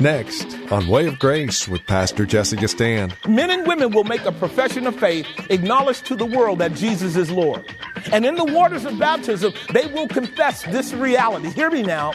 Next, 0.00 0.56
on 0.70 0.86
Way 0.86 1.06
of 1.06 1.18
Grace 1.18 1.66
with 1.66 1.86
Pastor 1.86 2.26
Jesse 2.26 2.56
Gistand. 2.56 3.14
Men 3.26 3.50
and 3.50 3.66
women 3.66 3.90
will 3.92 4.04
make 4.04 4.24
a 4.24 4.32
profession 4.32 4.86
of 4.86 4.96
faith, 4.96 5.26
acknowledge 5.50 6.02
to 6.02 6.14
the 6.14 6.26
world 6.26 6.58
that 6.58 6.74
Jesus 6.74 7.16
is 7.16 7.30
Lord. 7.30 7.64
And 8.12 8.26
in 8.26 8.34
the 8.34 8.44
waters 8.44 8.84
of 8.84 8.98
baptism, 8.98 9.52
they 9.72 9.86
will 9.86 10.08
confess 10.08 10.62
this 10.64 10.92
reality. 10.92 11.50
Hear 11.50 11.70
me 11.70 11.82
now 11.82 12.12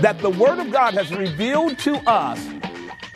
that 0.00 0.18
the 0.20 0.30
Word 0.30 0.58
of 0.58 0.70
God 0.70 0.94
has 0.94 1.12
revealed 1.12 1.78
to 1.80 1.96
us 2.08 2.44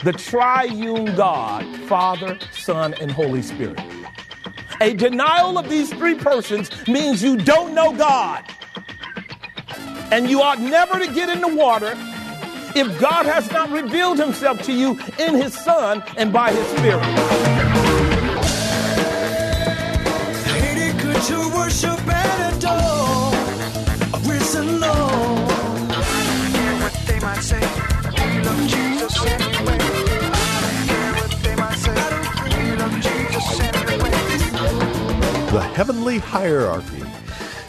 the 0.03 0.13
triune 0.13 1.15
God, 1.17 1.65
Father, 1.89 2.39
Son, 2.53 2.95
and 3.01 3.11
Holy 3.11 3.43
Spirit. 3.43 3.81
A 4.81 4.95
denial 4.95 5.59
of 5.59 5.69
these 5.71 5.93
three 5.93 6.15
persons 6.15 6.71
means 6.87 7.23
you 7.23 7.37
don't 7.37 7.75
know 7.75 7.93
God. 7.97 8.45
And 10.11 10.31
you 10.31 10.43
ought 10.43 10.61
never 10.61 10.99
to 10.99 11.13
get 11.13 11.29
in 11.29 11.41
the 11.41 11.55
water 11.55 11.95
if 12.75 13.01
God 13.01 13.27
has 13.27 13.51
not 13.51 13.71
revealed 13.71 14.19
himself 14.19 14.63
to 14.63 14.73
you 14.73 14.99
in 15.19 15.35
his 15.35 15.55
Son 15.55 16.03
and 16.17 16.33
by 16.33 16.53
his 16.53 16.67
Spirit. 16.79 17.57
to 21.27 21.49
worship 21.57 21.99
and 22.07 22.55
adore 22.55 23.33
a 24.15 24.19
risen 24.29 24.81
Lord. 24.81 24.93
I 24.93 26.23
don't 26.29 26.53
care 26.55 26.77
what 26.83 26.95
they 27.09 27.19
might 27.19 27.43
say. 27.43 27.61
We 28.17 28.41
love 28.47 28.63
Jesus 28.69 29.25
anyway. 29.25 29.79
I 29.81 30.61
don't 30.63 30.87
care 30.87 31.13
what 31.21 31.33
they 31.43 31.57
might 31.57 31.79
say. 31.87 31.99
We 32.55 32.77
love 32.77 32.95
Jesus 33.01 33.61
anyway. 33.61 34.11
The 35.51 35.61
Heavenly 35.75 36.19
Hierarchy. 36.19 37.03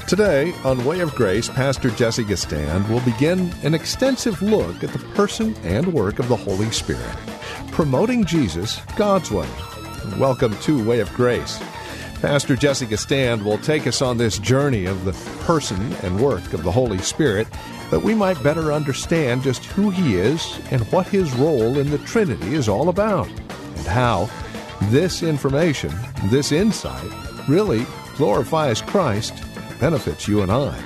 Today, 0.08 0.54
on 0.64 0.86
Way 0.86 1.02
of 1.02 1.14
Grace, 1.16 1.50
Pastor 1.50 1.90
Jesse 1.90 2.24
Gistand 2.24 2.88
will 2.88 3.02
begin 3.02 3.54
an 3.64 3.74
extensive 3.74 4.42
look 4.42 4.82
at 4.82 4.92
the 4.92 5.00
person 5.16 5.54
and 5.64 5.94
work 5.94 6.20
of 6.20 6.30
the 6.30 6.36
Holy 6.38 6.72
Spirit, 6.72 7.18
promoting 7.74 8.24
Jesus 8.24 8.80
God's 8.96 9.32
way. 9.32 9.50
Welcome 10.18 10.56
to 10.60 10.82
Way 10.88 11.02
of 11.02 11.14
Grace. 11.14 11.62
Pastor 12.22 12.56
Jesse 12.56 12.86
Gistand 12.86 13.44
will 13.44 13.58
take 13.58 13.86
us 13.86 14.02
on 14.02 14.18
this 14.18 14.40
journey 14.40 14.86
of 14.86 15.04
the 15.04 15.12
person 15.44 15.92
and 16.04 16.22
work 16.22 16.54
of 16.54 16.64
the 16.64 16.72
Holy 16.72 17.00
Spirit 17.00 17.46
that 17.92 18.02
we 18.02 18.16
might 18.16 18.42
better 18.42 18.72
understand 18.72 19.44
just 19.44 19.66
who 19.66 19.90
He 19.90 20.16
is 20.16 20.58
and 20.72 20.90
what 20.90 21.08
His 21.08 21.34
role 21.34 21.78
in 21.78 21.92
the 21.92 21.98
Trinity 22.00 22.56
is 22.56 22.70
all 22.70 22.88
about, 22.88 23.28
and 23.28 23.86
how 23.88 24.30
this 24.84 25.22
information, 25.22 25.94
this 26.28 26.54
insight, 26.54 27.12
really 27.50 27.86
glorifies 28.16 28.82
Christ 28.82 29.44
benefits 29.80 30.28
you 30.28 30.42
and 30.42 30.52
I. 30.52 30.80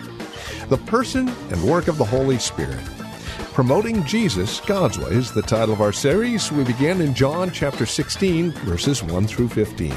The 0.70 0.78
person 0.78 1.30
and 1.30 1.64
work 1.64 1.88
of 1.88 1.98
the 1.98 2.06
Holy 2.06 2.40
Spirit. 2.40 2.84
Promoting 3.54 4.06
Jesus 4.06 4.62
God's 4.62 4.98
way 4.98 5.12
is 5.12 5.34
the 5.34 5.42
title 5.42 5.74
of 5.74 5.82
our 5.82 5.92
series. 5.92 6.52
We 6.52 6.64
begin 6.64 7.02
in 7.02 7.14
John 7.14 7.52
chapter 7.52 7.86
16, 7.86 8.52
verses 8.52 9.04
1 9.04 9.28
through 9.28 9.50
15. 9.50 9.94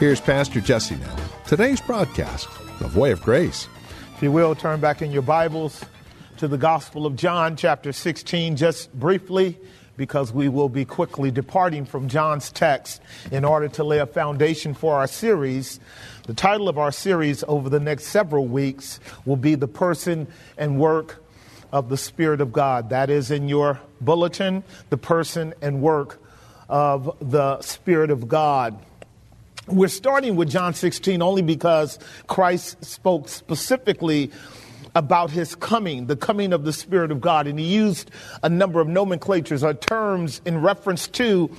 Here's 0.00 0.20
Pastor 0.20 0.60
Jesse 0.60 0.96
now. 0.96 1.16
Today's 1.46 1.80
broadcast 1.80 2.48
of 2.80 2.96
Way 2.96 3.12
of 3.12 3.22
Grace. 3.22 3.68
If 4.16 4.22
you 4.22 4.32
will, 4.32 4.54
turn 4.54 4.80
back 4.80 5.00
in 5.00 5.12
your 5.12 5.22
Bibles 5.22 5.84
to 6.38 6.48
the 6.48 6.58
Gospel 6.58 7.06
of 7.06 7.16
John, 7.16 7.56
chapter 7.56 7.92
16, 7.92 8.56
just 8.56 8.92
briefly, 8.92 9.58
because 9.96 10.32
we 10.32 10.48
will 10.48 10.68
be 10.68 10.84
quickly 10.84 11.30
departing 11.30 11.84
from 11.84 12.08
John's 12.08 12.50
text 12.50 13.02
in 13.30 13.44
order 13.44 13.68
to 13.68 13.84
lay 13.84 13.98
a 13.98 14.06
foundation 14.06 14.74
for 14.74 14.96
our 14.96 15.06
series. 15.06 15.80
The 16.26 16.34
title 16.34 16.68
of 16.68 16.78
our 16.78 16.92
series 16.92 17.44
over 17.48 17.68
the 17.68 17.80
next 17.80 18.06
several 18.06 18.46
weeks 18.46 19.00
will 19.24 19.36
be 19.36 19.54
The 19.54 19.68
Person 19.68 20.26
and 20.58 20.78
Work 20.78 21.22
of 21.72 21.88
the 21.88 21.96
Spirit 21.96 22.40
of 22.40 22.52
God. 22.52 22.90
That 22.90 23.10
is 23.10 23.30
in 23.30 23.48
your 23.48 23.80
bulletin, 24.00 24.64
The 24.90 24.96
Person 24.96 25.54
and 25.60 25.80
Work 25.80 26.20
of 26.68 27.16
the 27.20 27.60
Spirit 27.60 28.10
of 28.10 28.28
God. 28.28 28.78
We're 29.68 29.88
starting 29.88 30.36
with 30.36 30.48
John 30.48 30.74
16 30.74 31.22
only 31.22 31.42
because 31.42 31.98
Christ 32.28 32.84
spoke 32.84 33.28
specifically 33.28 34.30
about 34.96 35.30
his 35.30 35.54
coming, 35.54 36.06
the 36.06 36.16
coming 36.16 36.54
of 36.54 36.64
the 36.64 36.72
Spirit 36.72 37.12
of 37.12 37.20
God, 37.20 37.46
and 37.46 37.58
he 37.58 37.66
used 37.66 38.10
a 38.42 38.48
number 38.48 38.80
of 38.80 38.88
nomenclatures 38.88 39.62
or 39.62 39.74
terms 39.74 40.40
in 40.46 40.62
reference 40.62 41.06
to 41.06 41.50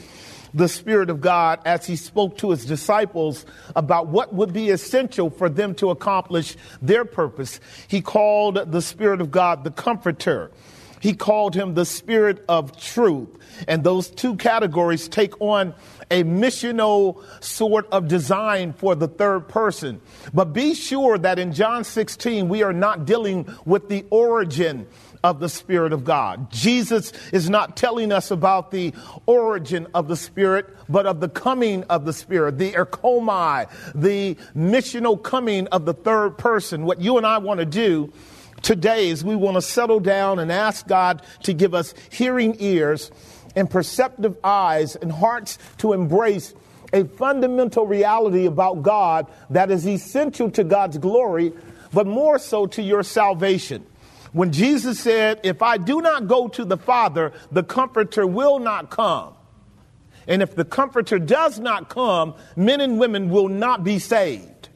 the 0.55 0.67
Spirit 0.67 1.11
of 1.11 1.21
God 1.21 1.59
as 1.63 1.85
he 1.85 1.95
spoke 1.95 2.37
to 2.39 2.49
his 2.49 2.65
disciples 2.65 3.45
about 3.75 4.07
what 4.07 4.33
would 4.33 4.53
be 4.53 4.71
essential 4.71 5.29
for 5.29 5.49
them 5.49 5.75
to 5.75 5.91
accomplish 5.91 6.55
their 6.81 7.05
purpose. 7.05 7.59
He 7.87 8.01
called 8.01 8.71
the 8.71 8.81
Spirit 8.81 9.21
of 9.21 9.29
God 9.29 9.63
the 9.63 9.71
Comforter. 9.71 10.49
He 10.99 11.13
called 11.13 11.55
him 11.55 11.73
the 11.73 11.85
Spirit 11.85 12.43
of 12.49 12.77
Truth. 12.79 13.29
And 13.67 13.83
those 13.83 14.09
two 14.09 14.35
categories 14.35 15.07
take 15.07 15.39
on 15.41 15.73
a 16.09 16.23
missional 16.23 17.23
sort 17.43 17.87
of 17.91 18.07
design 18.07 18.73
for 18.73 18.95
the 18.95 19.07
third 19.07 19.47
person. 19.47 20.01
But 20.33 20.53
be 20.53 20.73
sure 20.73 21.17
that 21.17 21.39
in 21.39 21.53
John 21.53 21.83
16, 21.83 22.47
we 22.47 22.63
are 22.63 22.73
not 22.73 23.05
dealing 23.05 23.47
with 23.65 23.89
the 23.89 24.05
origin 24.09 24.87
of 25.23 25.39
the 25.39 25.49
Spirit 25.49 25.93
of 25.93 26.03
God. 26.03 26.51
Jesus 26.51 27.11
is 27.31 27.49
not 27.49 27.75
telling 27.75 28.11
us 28.11 28.31
about 28.31 28.71
the 28.71 28.93
origin 29.25 29.87
of 29.93 30.07
the 30.07 30.15
Spirit, 30.15 30.67
but 30.87 31.05
of 31.05 31.19
the 31.19 31.29
coming 31.29 31.83
of 31.85 32.05
the 32.05 32.13
Spirit, 32.13 32.57
the 32.57 32.71
erchomai, 32.71 33.69
the 33.93 34.35
missional 34.55 35.21
coming 35.21 35.67
of 35.67 35.85
the 35.85 35.93
third 35.93 36.37
person. 36.37 36.85
What 36.85 37.01
you 37.01 37.17
and 37.17 37.25
I 37.25 37.39
want 37.39 37.59
to 37.59 37.65
do 37.65 38.13
today 38.61 39.09
is 39.09 39.23
we 39.23 39.35
want 39.35 39.55
to 39.55 39.61
settle 39.61 39.99
down 39.99 40.39
and 40.39 40.51
ask 40.51 40.87
God 40.87 41.21
to 41.43 41.53
give 41.53 41.73
us 41.73 41.93
hearing 42.11 42.55
ears 42.59 43.11
and 43.55 43.69
perceptive 43.69 44.37
eyes 44.43 44.95
and 44.95 45.11
hearts 45.11 45.57
to 45.79 45.93
embrace 45.93 46.53
a 46.93 47.03
fundamental 47.03 47.85
reality 47.85 48.45
about 48.45 48.81
God 48.81 49.27
that 49.49 49.71
is 49.71 49.87
essential 49.87 50.49
to 50.51 50.63
God's 50.63 50.97
glory, 50.97 51.53
but 51.93 52.07
more 52.07 52.39
so 52.39 52.65
to 52.67 52.81
your 52.81 53.03
salvation. 53.03 53.85
When 54.31 54.51
Jesus 54.51 54.99
said, 54.99 55.39
If 55.43 55.61
I 55.61 55.77
do 55.77 56.01
not 56.01 56.27
go 56.27 56.47
to 56.49 56.65
the 56.65 56.77
Father, 56.77 57.33
the 57.51 57.63
Comforter 57.63 58.27
will 58.27 58.59
not 58.59 58.89
come. 58.89 59.33
And 60.27 60.41
if 60.41 60.55
the 60.55 60.65
Comforter 60.65 61.19
does 61.19 61.59
not 61.59 61.89
come, 61.89 62.35
men 62.55 62.81
and 62.81 62.99
women 62.99 63.29
will 63.29 63.47
not 63.47 63.83
be 63.83 63.99
saved. 63.99 64.69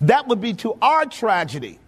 That 0.00 0.28
would 0.28 0.40
be 0.40 0.54
to 0.54 0.76
our 0.80 1.06
tragedy. 1.06 1.79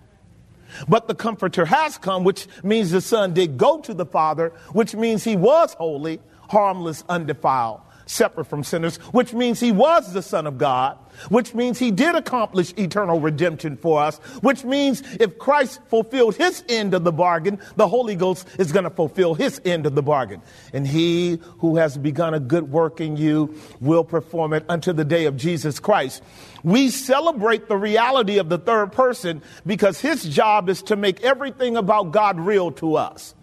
But 0.89 1.07
the 1.07 1.15
Comforter 1.15 1.67
has 1.67 1.99
come, 1.99 2.25
which 2.25 2.47
means 2.63 2.91
the 2.91 3.01
Son 3.01 3.35
did 3.35 3.59
go 3.59 3.81
to 3.81 3.95
the 3.95 4.07
Father, 4.07 4.51
which 4.73 4.95
means 4.95 5.23
he 5.23 5.37
was 5.37 5.75
holy, 5.75 6.21
harmless, 6.49 7.05
undefiled, 7.09 7.82
separate 8.07 8.47
from 8.47 8.65
sinners, 8.65 8.97
which 9.13 9.33
means 9.33 9.61
he 9.61 9.73
was 9.73 10.13
the 10.13 10.23
Son 10.23 10.47
of 10.47 10.59
God, 10.59 10.99
which 11.29 11.55
means 11.55 11.79
he 11.79 11.91
did 11.91 12.15
accomplish 12.15 12.73
eternal 12.77 13.21
redemption 13.21 13.77
for 13.77 14.01
us, 14.01 14.19
which 14.41 14.65
means 14.65 15.03
if 15.21 15.39
Christ 15.39 15.81
fulfilled 15.89 16.37
his 16.37 16.65
end 16.69 16.95
of 16.95 17.05
the 17.05 17.13
bargain, 17.13 17.59
the 17.77 17.89
Holy 17.89 18.17
Ghost 18.17 18.47
is 18.59 18.73
going 18.73 18.85
to 18.85 18.91
fulfill 18.91 19.35
his 19.35 19.61
end 19.65 19.87
of 19.87 19.95
the 19.95 20.03
bargain. 20.03 20.43
And 20.73 20.87
he 20.87 21.41
who 21.59 21.77
has 21.77 21.97
begun 21.97 22.35
a 22.35 22.41
good 22.41 22.71
work 22.71 23.01
in 23.01 23.17
you 23.17 23.55
will 23.81 24.05
perform 24.05 24.53
it 24.53 24.65
unto 24.69 24.93
the 24.93 25.05
day 25.05 25.27
of 25.27 25.37
Jesus 25.37 25.79
Christ. 25.81 26.23
We 26.63 26.91
celebrate 26.91 27.69
the 27.69 27.77
reality 27.77 28.39
of 28.39 28.49
the 28.49 28.59
third 28.59 28.93
person 28.93 29.43
because 29.67 30.01
his 30.01 30.25
job 30.25 30.69
is 30.69 30.83
to 30.85 30.97
make 30.97 31.23
everything 31.23 31.77
about 31.77 32.13
God 32.13 32.39
real 32.39 32.71
to 32.73 32.97
us. 32.97 33.35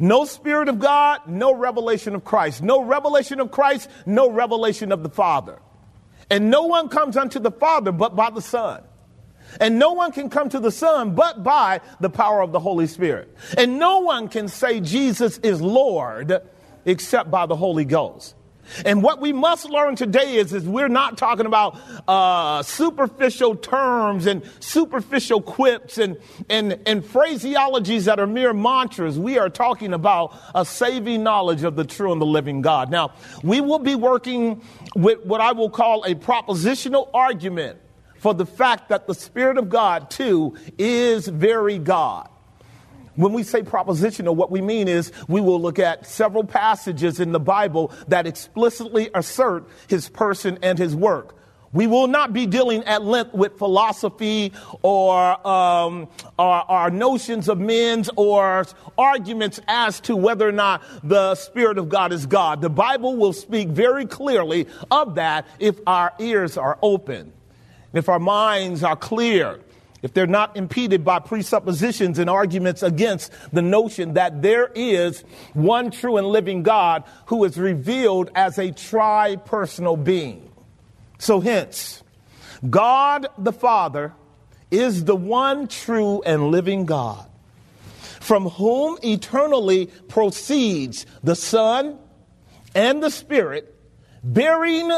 No 0.00 0.24
Spirit 0.24 0.70
of 0.70 0.78
God, 0.78 1.20
no 1.26 1.54
revelation 1.54 2.14
of 2.14 2.24
Christ. 2.24 2.62
No 2.62 2.82
revelation 2.82 3.38
of 3.38 3.50
Christ, 3.50 3.90
no 4.06 4.30
revelation 4.30 4.92
of 4.92 5.02
the 5.02 5.10
Father. 5.10 5.58
And 6.30 6.50
no 6.50 6.62
one 6.62 6.88
comes 6.88 7.18
unto 7.18 7.38
the 7.38 7.50
Father 7.50 7.92
but 7.92 8.16
by 8.16 8.30
the 8.30 8.40
Son. 8.40 8.82
And 9.60 9.78
no 9.78 9.92
one 9.92 10.12
can 10.12 10.30
come 10.30 10.48
to 10.48 10.58
the 10.58 10.70
Son 10.70 11.14
but 11.14 11.42
by 11.42 11.82
the 12.00 12.08
power 12.08 12.40
of 12.40 12.50
the 12.50 12.60
Holy 12.60 12.86
Spirit. 12.86 13.36
And 13.58 13.78
no 13.78 13.98
one 13.98 14.28
can 14.28 14.48
say 14.48 14.80
Jesus 14.80 15.36
is 15.38 15.60
Lord 15.60 16.40
except 16.86 17.30
by 17.30 17.44
the 17.44 17.56
Holy 17.56 17.84
Ghost. 17.84 18.34
And 18.84 19.02
what 19.02 19.20
we 19.20 19.32
must 19.32 19.68
learn 19.68 19.96
today 19.96 20.36
is, 20.36 20.52
is 20.52 20.64
we're 20.64 20.88
not 20.88 21.18
talking 21.18 21.46
about 21.46 21.78
uh, 22.08 22.62
superficial 22.62 23.56
terms 23.56 24.26
and 24.26 24.42
superficial 24.60 25.40
quips 25.42 25.98
and, 25.98 26.16
and, 26.48 26.78
and 26.86 27.02
phraseologies 27.02 28.04
that 28.04 28.18
are 28.18 28.26
mere 28.26 28.52
mantras. 28.52 29.18
We 29.18 29.38
are 29.38 29.48
talking 29.48 29.92
about 29.92 30.36
a 30.54 30.64
saving 30.64 31.22
knowledge 31.22 31.62
of 31.62 31.76
the 31.76 31.84
true 31.84 32.12
and 32.12 32.20
the 32.20 32.26
living 32.26 32.60
God. 32.60 32.90
Now, 32.90 33.12
we 33.42 33.60
will 33.60 33.78
be 33.78 33.94
working 33.94 34.62
with 34.94 35.24
what 35.24 35.40
I 35.40 35.52
will 35.52 35.70
call 35.70 36.04
a 36.04 36.14
propositional 36.14 37.10
argument 37.14 37.78
for 38.18 38.34
the 38.34 38.46
fact 38.46 38.90
that 38.90 39.06
the 39.06 39.14
Spirit 39.14 39.56
of 39.56 39.68
God, 39.68 40.10
too, 40.10 40.56
is 40.78 41.26
very 41.26 41.78
God. 41.78 42.28
When 43.20 43.34
we 43.34 43.42
say 43.42 43.60
propositional, 43.60 44.34
what 44.34 44.50
we 44.50 44.62
mean 44.62 44.88
is 44.88 45.12
we 45.28 45.42
will 45.42 45.60
look 45.60 45.78
at 45.78 46.06
several 46.06 46.42
passages 46.42 47.20
in 47.20 47.32
the 47.32 47.38
Bible 47.38 47.92
that 48.08 48.26
explicitly 48.26 49.10
assert 49.12 49.68
his 49.88 50.08
person 50.08 50.58
and 50.62 50.78
his 50.78 50.96
work. 50.96 51.36
We 51.74 51.86
will 51.86 52.06
not 52.06 52.32
be 52.32 52.46
dealing 52.46 52.82
at 52.84 53.04
length 53.04 53.34
with 53.34 53.58
philosophy 53.58 54.54
or, 54.80 55.46
um, 55.46 56.08
notions 56.96 57.50
of 57.50 57.58
men's 57.58 58.08
or 58.16 58.64
arguments 58.96 59.60
as 59.68 60.00
to 60.00 60.16
whether 60.16 60.48
or 60.48 60.52
not 60.52 60.82
the 61.04 61.34
Spirit 61.34 61.76
of 61.76 61.90
God 61.90 62.14
is 62.14 62.24
God. 62.24 62.62
The 62.62 62.70
Bible 62.70 63.16
will 63.16 63.34
speak 63.34 63.68
very 63.68 64.06
clearly 64.06 64.66
of 64.90 65.16
that 65.16 65.46
if 65.58 65.78
our 65.86 66.14
ears 66.18 66.56
are 66.56 66.78
open, 66.80 67.34
if 67.92 68.08
our 68.08 68.18
minds 68.18 68.82
are 68.82 68.96
clear 68.96 69.60
if 70.02 70.14
they're 70.14 70.26
not 70.26 70.56
impeded 70.56 71.04
by 71.04 71.18
presuppositions 71.18 72.18
and 72.18 72.30
arguments 72.30 72.82
against 72.82 73.32
the 73.52 73.62
notion 73.62 74.14
that 74.14 74.42
there 74.42 74.70
is 74.74 75.22
one 75.52 75.90
true 75.90 76.16
and 76.16 76.26
living 76.26 76.62
God 76.62 77.04
who 77.26 77.44
is 77.44 77.58
revealed 77.58 78.30
as 78.34 78.58
a 78.58 78.72
tri 78.72 79.36
personal 79.36 79.96
being. 79.96 80.50
So, 81.18 81.40
hence, 81.40 82.02
God 82.68 83.26
the 83.36 83.52
Father 83.52 84.14
is 84.70 85.04
the 85.04 85.16
one 85.16 85.68
true 85.68 86.22
and 86.22 86.50
living 86.50 86.86
God, 86.86 87.26
from 88.20 88.48
whom 88.48 88.98
eternally 89.02 89.86
proceeds 90.08 91.04
the 91.22 91.36
Son 91.36 91.98
and 92.74 93.02
the 93.02 93.10
Spirit, 93.10 93.74
bearing 94.22 94.90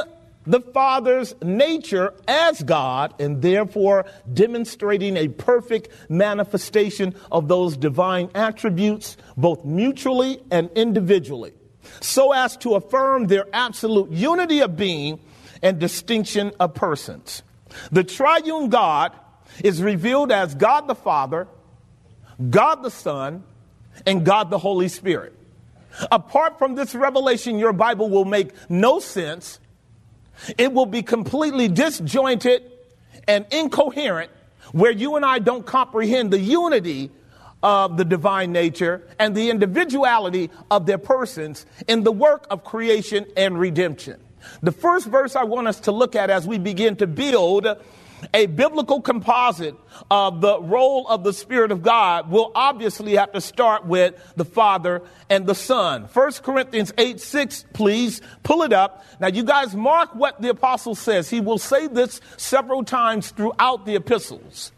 the 0.46 0.60
Father's 0.60 1.34
nature 1.42 2.14
as 2.26 2.62
God 2.62 3.14
and 3.20 3.42
therefore 3.42 4.06
demonstrating 4.32 5.16
a 5.16 5.28
perfect 5.28 5.88
manifestation 6.08 7.14
of 7.30 7.48
those 7.48 7.76
divine 7.76 8.30
attributes, 8.34 9.16
both 9.36 9.64
mutually 9.64 10.42
and 10.50 10.70
individually, 10.74 11.52
so 12.00 12.32
as 12.32 12.56
to 12.58 12.74
affirm 12.74 13.26
their 13.26 13.46
absolute 13.52 14.10
unity 14.10 14.60
of 14.60 14.76
being 14.76 15.20
and 15.62 15.78
distinction 15.78 16.52
of 16.58 16.74
persons. 16.74 17.42
The 17.90 18.04
triune 18.04 18.68
God 18.68 19.12
is 19.62 19.82
revealed 19.82 20.32
as 20.32 20.54
God 20.54 20.88
the 20.88 20.94
Father, 20.94 21.46
God 22.50 22.82
the 22.82 22.90
Son, 22.90 23.44
and 24.06 24.24
God 24.24 24.50
the 24.50 24.58
Holy 24.58 24.88
Spirit. 24.88 25.34
Apart 26.10 26.58
from 26.58 26.74
this 26.74 26.94
revelation, 26.94 27.58
your 27.58 27.72
Bible 27.72 28.08
will 28.08 28.24
make 28.24 28.52
no 28.70 28.98
sense 28.98 29.60
it 30.58 30.72
will 30.72 30.86
be 30.86 31.02
completely 31.02 31.68
disjointed 31.68 32.70
and 33.28 33.46
incoherent 33.50 34.30
where 34.72 34.90
you 34.90 35.16
and 35.16 35.24
I 35.24 35.38
don't 35.38 35.64
comprehend 35.64 36.32
the 36.32 36.40
unity 36.40 37.10
of 37.62 37.96
the 37.96 38.04
divine 38.04 38.52
nature 38.52 39.06
and 39.18 39.34
the 39.34 39.50
individuality 39.50 40.50
of 40.70 40.86
their 40.86 40.98
persons 40.98 41.64
in 41.86 42.02
the 42.02 42.12
work 42.12 42.46
of 42.50 42.64
creation 42.64 43.26
and 43.36 43.58
redemption. 43.58 44.20
The 44.62 44.72
first 44.72 45.06
verse 45.06 45.36
I 45.36 45.44
want 45.44 45.68
us 45.68 45.80
to 45.80 45.92
look 45.92 46.16
at 46.16 46.30
as 46.30 46.46
we 46.46 46.58
begin 46.58 46.96
to 46.96 47.06
build 47.06 47.66
a 48.34 48.46
biblical 48.46 49.00
composite 49.00 49.74
of 50.10 50.40
the 50.40 50.60
role 50.60 51.06
of 51.08 51.24
the 51.24 51.32
Spirit 51.32 51.70
of 51.70 51.82
God 51.82 52.30
will 52.30 52.52
obviously 52.54 53.14
have 53.16 53.32
to 53.32 53.40
start 53.40 53.86
with 53.86 54.14
the 54.36 54.44
Father 54.44 55.02
and 55.28 55.46
the 55.46 55.54
Son. 55.54 56.04
1 56.12 56.32
Corinthians 56.42 56.92
8 56.96 57.20
6, 57.20 57.64
please 57.72 58.20
pull 58.42 58.62
it 58.62 58.72
up. 58.72 59.04
Now, 59.20 59.28
you 59.28 59.44
guys 59.44 59.74
mark 59.74 60.14
what 60.14 60.40
the 60.40 60.50
apostle 60.50 60.94
says. 60.94 61.28
He 61.28 61.40
will 61.40 61.58
say 61.58 61.86
this 61.86 62.20
several 62.36 62.84
times 62.84 63.30
throughout 63.30 63.86
the 63.86 63.96
epistles. 63.96 64.72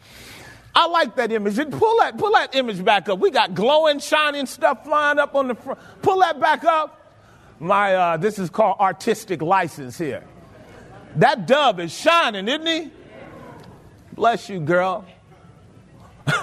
I 0.75 0.89
like 0.89 1.17
that 1.17 1.31
image. 1.31 1.57
Pull 1.57 1.99
that, 2.01 2.19
pull 2.19 2.33
that 2.33 2.55
image 2.55 2.85
back 2.85 3.09
up. 3.09 3.21
We 3.21 3.31
got 3.31 3.55
glowing, 3.55 4.01
shining 4.01 4.47
stuff 4.47 4.85
flying 4.85 5.19
up 5.19 5.35
on 5.35 5.49
the 5.49 5.55
front. 5.55 5.79
Pull 6.03 6.19
that 6.21 6.41
back 6.41 6.65
up. 6.65 7.01
My, 7.61 7.95
uh, 7.95 8.17
this 8.17 8.39
is 8.39 8.51
called 8.51 8.79
artistic 8.81 9.41
license 9.41 9.97
here. 9.97 10.25
That 11.17 11.47
dove 11.47 11.79
is 11.79 11.97
shining, 11.97 12.49
isn't 12.49 12.67
he? 12.67 12.91
Bless 14.15 14.49
you, 14.49 14.61
girl. 14.61 15.05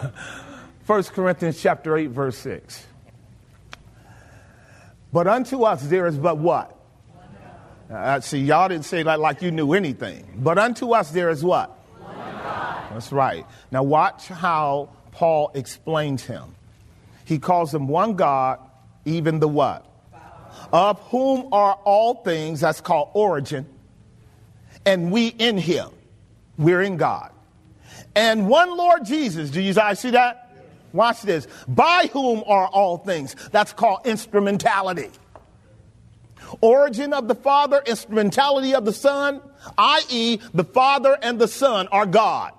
1 0.85 1.03
Corinthians 1.03 1.61
chapter 1.61 1.95
8, 1.95 2.07
verse 2.07 2.37
6. 2.39 2.85
But 5.13 5.27
unto 5.27 5.63
us 5.63 5.81
there 5.83 6.05
is 6.05 6.17
but 6.17 6.37
what? 6.37 6.77
Uh, 7.89 8.19
see, 8.19 8.39
y'all 8.39 8.67
didn't 8.67 8.85
say 8.85 9.03
that 9.03 9.21
like 9.21 9.41
you 9.41 9.51
knew 9.51 9.73
anything. 9.73 10.25
But 10.37 10.57
unto 10.57 10.91
us 10.91 11.11
there 11.11 11.29
is 11.29 11.45
what? 11.45 11.77
That's 12.91 13.13
right. 13.13 13.45
Now 13.71 13.83
watch 13.83 14.27
how 14.27 14.89
Paul 15.11 15.51
explains 15.53 16.25
him. 16.25 16.55
He 17.23 17.39
calls 17.39 17.73
him 17.73 17.87
one 17.87 18.15
God, 18.15 18.59
even 19.05 19.39
the 19.39 19.47
what? 19.47 19.85
Of 20.73 20.99
whom 21.03 21.53
are 21.53 21.75
all 21.85 22.15
things, 22.15 22.61
that's 22.61 22.81
called 22.81 23.11
origin, 23.13 23.65
and 24.85 25.09
we 25.09 25.27
in 25.27 25.57
him. 25.57 25.89
We're 26.57 26.81
in 26.81 26.97
God 26.97 27.30
and 28.15 28.47
one 28.47 28.75
Lord 28.75 29.05
Jesus. 29.05 29.49
Do 29.49 29.61
you 29.61 29.73
guys 29.73 29.99
see 29.99 30.11
that? 30.11 30.49
Watch 30.93 31.21
this. 31.21 31.47
By 31.67 32.09
whom 32.11 32.43
are 32.45 32.67
all 32.67 32.97
things. 32.97 33.35
That's 33.51 33.73
called 33.73 34.05
instrumentality. 34.05 35.09
Origin 36.59 37.13
of 37.13 37.29
the 37.29 37.35
Father, 37.35 37.81
instrumentality 37.85 38.75
of 38.75 38.83
the 38.83 38.91
Son, 38.91 39.41
i.e., 39.77 40.39
the 40.53 40.65
Father 40.65 41.17
and 41.21 41.39
the 41.39 41.47
Son 41.47 41.87
are 41.87 42.05
God. 42.05 42.51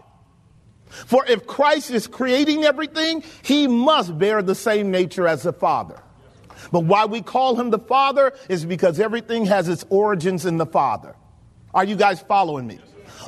For 0.88 1.26
if 1.26 1.46
Christ 1.46 1.90
is 1.90 2.06
creating 2.06 2.64
everything, 2.64 3.22
he 3.42 3.66
must 3.66 4.18
bear 4.18 4.42
the 4.42 4.54
same 4.54 4.90
nature 4.90 5.26
as 5.26 5.42
the 5.42 5.52
Father. 5.52 6.00
But 6.70 6.84
why 6.84 7.04
we 7.04 7.20
call 7.20 7.56
him 7.56 7.70
the 7.70 7.78
Father 7.78 8.32
is 8.48 8.64
because 8.64 8.98
everything 9.00 9.46
has 9.46 9.68
its 9.68 9.84
origins 9.90 10.46
in 10.46 10.56
the 10.56 10.66
Father. 10.66 11.14
Are 11.74 11.84
you 11.84 11.96
guys 11.96 12.20
following 12.20 12.66
me? 12.66 12.78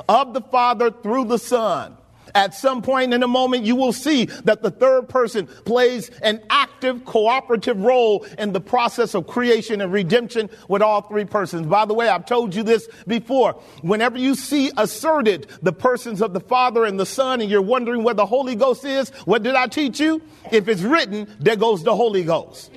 Of 0.09 0.33
the 0.33 0.41
Father 0.41 0.89
through 0.89 1.25
the 1.25 1.37
Son 1.37 1.97
at 2.35 2.53
some 2.53 2.81
point 2.81 3.13
in 3.13 3.23
a 3.23 3.27
moment, 3.27 3.63
you 3.63 3.75
will 3.75 3.93
see 3.93 4.25
that 4.25 4.61
the 4.61 4.69
third 4.69 5.07
person 5.07 5.47
plays 5.47 6.09
an 6.21 6.43
active 6.49 7.05
cooperative 7.05 7.79
role 7.79 8.25
in 8.37 8.51
the 8.51 8.59
process 8.59 9.15
of 9.15 9.25
creation 9.25 9.79
and 9.81 9.91
redemption 9.91 10.49
with 10.67 10.81
all 10.81 11.01
three 11.01 11.25
persons. 11.25 11.65
By 11.65 11.85
the 11.85 11.93
way, 11.93 12.09
I've 12.09 12.25
told 12.25 12.53
you 12.53 12.61
this 12.61 12.87
before. 13.07 13.53
Whenever 13.81 14.17
you 14.17 14.35
see 14.35 14.69
asserted 14.77 15.47
the 15.61 15.73
persons 15.73 16.21
of 16.21 16.33
the 16.33 16.41
Father 16.41 16.83
and 16.83 16.99
the 16.99 17.05
Son 17.05 17.39
and 17.39 17.49
you're 17.49 17.61
wondering 17.61 18.03
where 18.03 18.13
the 18.13 18.25
Holy 18.25 18.55
Ghost 18.55 18.83
is, 18.83 19.09
what 19.23 19.41
did 19.41 19.55
I 19.55 19.67
teach 19.67 19.99
you? 19.99 20.21
If 20.51 20.67
it's 20.67 20.81
written, 20.81 21.33
there 21.39 21.55
goes 21.55 21.83
the 21.83 21.95
Holy 21.95 22.23
Ghost. 22.23 22.71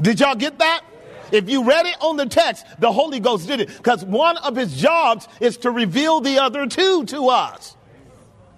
Did 0.00 0.18
y'all 0.18 0.34
get 0.34 0.58
that? 0.58 0.82
If 1.30 1.48
you 1.48 1.64
read 1.64 1.86
it 1.86 1.96
on 2.00 2.16
the 2.16 2.26
text, 2.26 2.66
the 2.80 2.92
Holy 2.92 3.20
Ghost 3.20 3.46
did 3.46 3.60
it 3.60 3.68
because 3.68 4.04
one 4.04 4.36
of 4.38 4.56
his 4.56 4.76
jobs 4.76 5.28
is 5.40 5.56
to 5.58 5.70
reveal 5.70 6.20
the 6.20 6.38
other 6.38 6.66
two 6.66 7.04
to 7.06 7.28
us. 7.28 7.76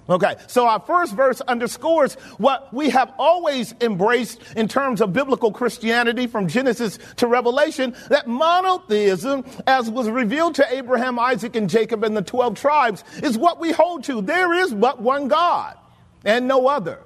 Okay, 0.08 0.36
so 0.48 0.66
our 0.66 0.80
first 0.80 1.14
verse 1.14 1.40
underscores 1.40 2.14
what 2.36 2.72
we 2.74 2.90
have 2.90 3.12
always 3.18 3.74
embraced 3.80 4.38
in 4.54 4.68
terms 4.68 5.00
of 5.00 5.14
biblical 5.14 5.50
Christianity 5.50 6.26
from 6.26 6.46
Genesis 6.46 6.98
to 7.16 7.26
Revelation 7.26 7.96
that 8.10 8.28
monotheism, 8.28 9.44
as 9.66 9.88
was 9.88 10.10
revealed 10.10 10.56
to 10.56 10.74
Abraham, 10.74 11.18
Isaac, 11.18 11.56
and 11.56 11.70
Jacob 11.70 12.04
and 12.04 12.14
the 12.14 12.22
12 12.22 12.54
tribes, 12.54 13.02
is 13.22 13.38
what 13.38 13.58
we 13.58 13.72
hold 13.72 14.04
to. 14.04 14.20
There 14.20 14.52
is 14.52 14.74
but 14.74 15.00
one 15.00 15.28
God 15.28 15.78
and 16.24 16.46
no 16.46 16.66
other. 16.66 17.00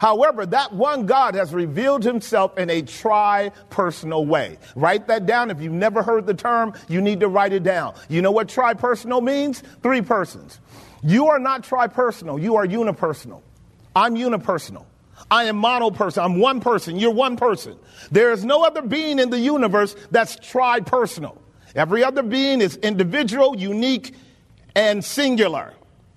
However, 0.00 0.44
that 0.44 0.72
one 0.74 1.06
God 1.06 1.34
has 1.34 1.54
revealed 1.54 2.04
himself 2.04 2.58
in 2.58 2.68
a 2.68 2.82
tri 2.82 3.52
personal 3.70 4.26
way. 4.26 4.58
Write 4.76 5.06
that 5.06 5.24
down. 5.24 5.50
If 5.50 5.62
you've 5.62 5.72
never 5.72 6.02
heard 6.02 6.26
the 6.26 6.34
term, 6.34 6.74
you 6.88 7.00
need 7.00 7.20
to 7.20 7.28
write 7.28 7.54
it 7.54 7.62
down. 7.62 7.94
You 8.10 8.20
know 8.20 8.30
what 8.30 8.50
tri 8.50 8.74
personal 8.74 9.22
means? 9.22 9.62
Three 9.82 10.02
persons. 10.02 10.60
You 11.04 11.28
are 11.28 11.38
not 11.38 11.62
tripersonal, 11.62 12.40
you 12.40 12.56
are 12.56 12.66
unipersonal. 12.66 13.42
I'm 13.94 14.16
unipersonal. 14.16 14.86
I 15.30 15.44
am 15.44 15.62
monopersonal. 15.62 16.24
I'm 16.24 16.40
one 16.40 16.60
person. 16.60 16.98
You're 16.98 17.12
one 17.12 17.36
person. 17.36 17.76
There 18.10 18.32
is 18.32 18.44
no 18.44 18.64
other 18.64 18.82
being 18.82 19.18
in 19.18 19.30
the 19.30 19.38
universe 19.38 19.94
that's 20.10 20.36
tripersonal. 20.36 21.38
Every 21.74 22.04
other 22.04 22.22
being 22.22 22.60
is 22.60 22.76
individual, 22.76 23.56
unique, 23.56 24.14
and 24.74 25.04
singular. 25.04 25.74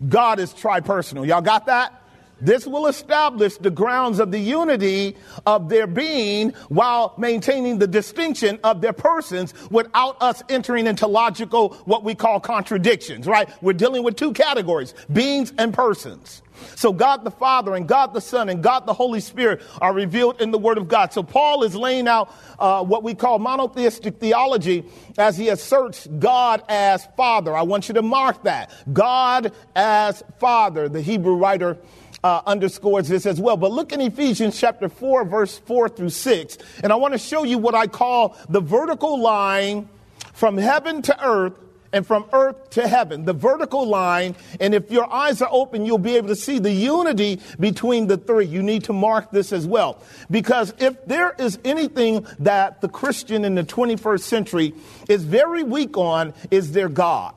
God 0.08 0.40
is 0.40 0.54
tripersonal. 0.54 1.28
Y'all 1.28 1.42
got 1.42 1.68
that? 1.68 2.02
This 2.42 2.68
will 2.68 2.88
establish 2.88 3.58
the 3.58 3.72
grounds 3.72 4.20
of 4.20 4.32
the 4.32 4.40
unity 4.40 5.16
of 5.46 5.70
their 5.70 5.88
being 5.88 6.52
while 6.70 7.14
maintaining 7.18 7.80
the 7.80 7.88
distinction 7.88 8.60
of 8.64 8.82
their 8.82 8.94
persons 8.94 9.54
without 9.72 10.22
us 10.22 10.44
entering 10.50 10.88
into 10.88 11.08
logical, 11.08 11.74
what 11.86 12.04
we 12.04 12.16
call 12.16 12.40
contradictions, 12.40 13.28
right? 13.28 13.50
We're 13.62 13.74
dealing 13.74 14.04
with 14.04 14.16
two 14.16 14.34
categories, 14.34 14.94
beings 15.12 15.54
and 15.58 15.74
persons. 15.74 16.42
So 16.76 16.92
God 16.92 17.24
the 17.24 17.32
Father 17.32 17.76
and 17.76 17.88
God 17.88 18.14
the 18.14 18.22
Son 18.22 18.50
and 18.50 18.64
God 18.64 18.86
the 18.86 18.94
Holy 18.94 19.20
Spirit 19.20 19.62
are 19.82 19.94
revealed 19.94 20.42
in 20.42 20.52
the 20.52 20.58
Word 20.58 20.78
of 20.78 20.88
God. 20.88 21.14
So 21.14 21.24
Paul 21.24 21.64
is 21.64 21.76
laying 21.76 22.08
out 22.08 22.34
uh, 22.60 22.84
what 22.84 23.04
we 23.04 23.14
call 23.14 23.40
monotheistic 23.40 24.20
theology 24.20 24.86
as 25.18 25.38
he 25.38 25.50
asserts 25.50 26.08
God 26.20 26.64
as 26.68 27.08
Father. 27.16 27.56
I 27.56 27.62
want 27.62 27.88
you 27.88 27.94
to 27.96 28.02
mark 28.02 28.44
that. 28.44 28.72
God 28.92 29.54
as 29.76 30.24
Father. 30.40 30.90
The 30.90 31.02
Hebrew 31.02 31.36
writer 31.36 31.78
uh, 32.24 32.42
underscores 32.46 33.08
this 33.08 33.26
as 33.26 33.40
well. 33.40 33.58
But 33.58 33.72
look 33.72 33.92
in 33.92 34.02
Ephesians 34.02 34.60
chapter 34.60 34.90
4, 34.90 35.26
verse 35.26 35.58
4 35.60 35.90
through 35.90 36.10
6. 36.10 36.58
And 36.84 36.92
I 36.92 36.96
want 36.96 37.14
to 37.14 37.18
show 37.18 37.44
you 37.44 37.58
what 37.58 37.76
I 37.76 37.88
call 37.88 38.36
the 38.50 38.62
vertical 38.62 39.20
line 39.22 39.90
from 40.34 40.58
heaven 40.58 41.02
to 41.04 41.26
earth 41.26 41.54
and 41.94 42.06
from 42.06 42.26
earth 42.34 42.72
to 42.72 42.88
heaven, 42.88 43.26
the 43.26 43.34
vertical 43.34 43.88
line. 43.88 44.36
And 44.60 44.76
if 44.76 44.92
your 44.92 45.12
eyes 45.12 45.42
are 45.42 45.50
open, 45.52 45.86
you'll 45.86 45.98
be 45.98 46.18
able 46.18 46.28
to 46.30 46.36
see 46.36 46.60
the 46.60 46.72
unity 46.72 47.40
between 47.60 48.08
the 48.08 48.18
three. 48.18 48.46
You 48.46 48.62
need 48.62 48.86
to 48.86 48.94
mark 48.94 49.32
this 49.32 49.54
as 49.54 49.66
well. 49.66 50.00
Because 50.30 50.74
if 50.80 51.06
there 51.06 51.34
is 51.40 51.60
anything 51.64 52.28
that 52.40 52.82
the 52.82 52.90
Christian 52.90 53.46
in 53.46 53.56
the 53.56 53.64
21st 53.64 54.22
century 54.22 54.74
is 55.08 55.24
very 55.24 55.64
weak 55.64 55.98
on, 55.98 56.34
is 56.52 56.72
their 56.74 56.90
God. 56.90 57.34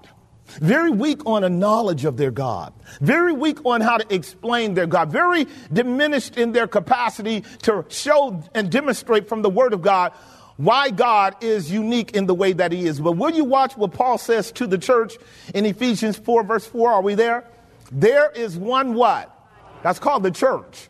Very 0.60 0.90
weak 0.90 1.24
on 1.26 1.44
a 1.44 1.48
knowledge 1.48 2.04
of 2.04 2.16
their 2.16 2.30
God. 2.30 2.72
Very 3.00 3.32
weak 3.32 3.64
on 3.64 3.80
how 3.80 3.98
to 3.98 4.14
explain 4.14 4.74
their 4.74 4.86
God. 4.86 5.10
Very 5.10 5.46
diminished 5.72 6.36
in 6.36 6.52
their 6.52 6.66
capacity 6.66 7.44
to 7.62 7.84
show 7.88 8.42
and 8.54 8.70
demonstrate 8.70 9.28
from 9.28 9.42
the 9.42 9.50
Word 9.50 9.72
of 9.72 9.82
God 9.82 10.12
why 10.56 10.90
God 10.90 11.36
is 11.40 11.72
unique 11.72 12.12
in 12.12 12.26
the 12.26 12.34
way 12.34 12.52
that 12.52 12.70
He 12.70 12.86
is. 12.86 13.00
But 13.00 13.12
will 13.12 13.30
you 13.30 13.44
watch 13.44 13.76
what 13.76 13.92
Paul 13.92 14.18
says 14.18 14.52
to 14.52 14.66
the 14.66 14.76
church 14.76 15.16
in 15.54 15.64
Ephesians 15.64 16.18
4, 16.18 16.42
verse 16.42 16.66
4? 16.66 16.92
Are 16.92 17.02
we 17.02 17.14
there? 17.14 17.44
There 17.90 18.30
is 18.30 18.58
one 18.58 18.94
what? 18.94 19.34
That's 19.82 19.98
called 19.98 20.22
the 20.22 20.30
church. 20.30 20.88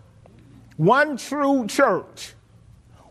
One 0.77 1.17
true 1.17 1.67
church, 1.67 2.35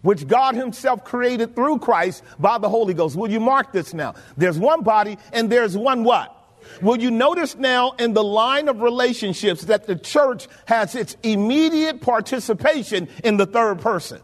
which 0.01 0.27
God 0.27 0.55
Himself 0.55 1.05
created 1.05 1.55
through 1.55 1.79
Christ 1.79 2.23
by 2.39 2.57
the 2.57 2.67
Holy 2.67 2.93
Ghost. 2.93 3.15
Will 3.15 3.31
you 3.31 3.39
mark 3.39 3.71
this 3.71 3.93
now? 3.93 4.15
There's 4.35 4.59
one 4.59 4.81
body 4.81 5.17
and 5.31 5.49
there's 5.49 5.77
one 5.77 6.03
what? 6.03 6.35
Will 6.81 6.97
you 6.97 7.11
notice 7.11 7.55
now 7.55 7.91
in 7.91 8.13
the 8.13 8.23
line 8.23 8.69
of 8.69 8.81
relationships 8.81 9.63
that 9.63 9.87
the 9.87 9.95
church 9.95 10.47
has 10.65 10.95
its 10.95 11.17
immediate 11.23 12.01
participation 12.01 13.07
in 13.23 13.37
the 13.37 13.45
third 13.45 13.81
person? 13.81 14.21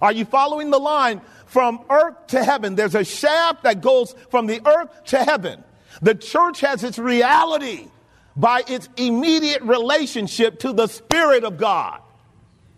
Are 0.00 0.12
you 0.12 0.24
following 0.24 0.70
the 0.70 0.78
line? 0.78 1.20
from 1.54 1.84
earth 1.88 2.26
to 2.26 2.42
heaven. 2.42 2.74
There's 2.74 2.96
a 2.96 3.04
shaft 3.04 3.62
that 3.62 3.80
goes 3.80 4.12
from 4.28 4.48
the 4.48 4.60
earth 4.66 5.04
to 5.04 5.22
heaven. 5.22 5.62
The 6.02 6.16
church 6.16 6.60
has 6.62 6.82
its 6.82 6.98
reality 6.98 7.86
by 8.34 8.64
its 8.66 8.88
immediate 8.96 9.62
relationship 9.62 10.58
to 10.60 10.72
the 10.72 10.88
Spirit 10.88 11.44
of 11.44 11.56
God. 11.56 12.00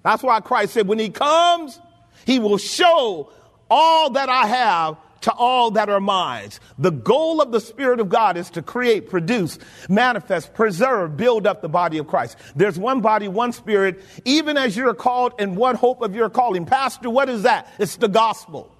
That's 0.02 0.22
why 0.22 0.40
Christ 0.40 0.74
said, 0.74 0.86
when 0.86 0.98
He 0.98 1.08
comes, 1.08 1.80
He 2.26 2.38
will 2.38 2.58
show 2.58 3.32
all 3.70 4.10
that 4.10 4.28
I 4.28 4.46
have 4.46 4.98
to 5.26 5.32
all 5.32 5.72
that 5.72 5.88
are 5.88 5.98
mine. 5.98 6.50
The 6.78 6.92
goal 6.92 7.40
of 7.40 7.50
the 7.50 7.58
Spirit 7.58 7.98
of 7.98 8.08
God 8.08 8.36
is 8.36 8.48
to 8.50 8.62
create, 8.62 9.10
produce, 9.10 9.58
manifest, 9.88 10.54
preserve, 10.54 11.16
build 11.16 11.48
up 11.48 11.62
the 11.62 11.68
body 11.68 11.98
of 11.98 12.06
Christ. 12.06 12.38
There's 12.54 12.78
one 12.78 13.00
body, 13.00 13.26
one 13.26 13.52
Spirit, 13.52 14.00
even 14.24 14.56
as 14.56 14.76
you're 14.76 14.94
called 14.94 15.32
and 15.40 15.56
one 15.56 15.74
hope 15.74 16.00
of 16.00 16.14
your 16.14 16.30
calling. 16.30 16.64
Pastor, 16.64 17.10
what 17.10 17.28
is 17.28 17.42
that? 17.42 17.68
It's 17.80 17.96
the 17.96 18.06
gospel. 18.06 18.72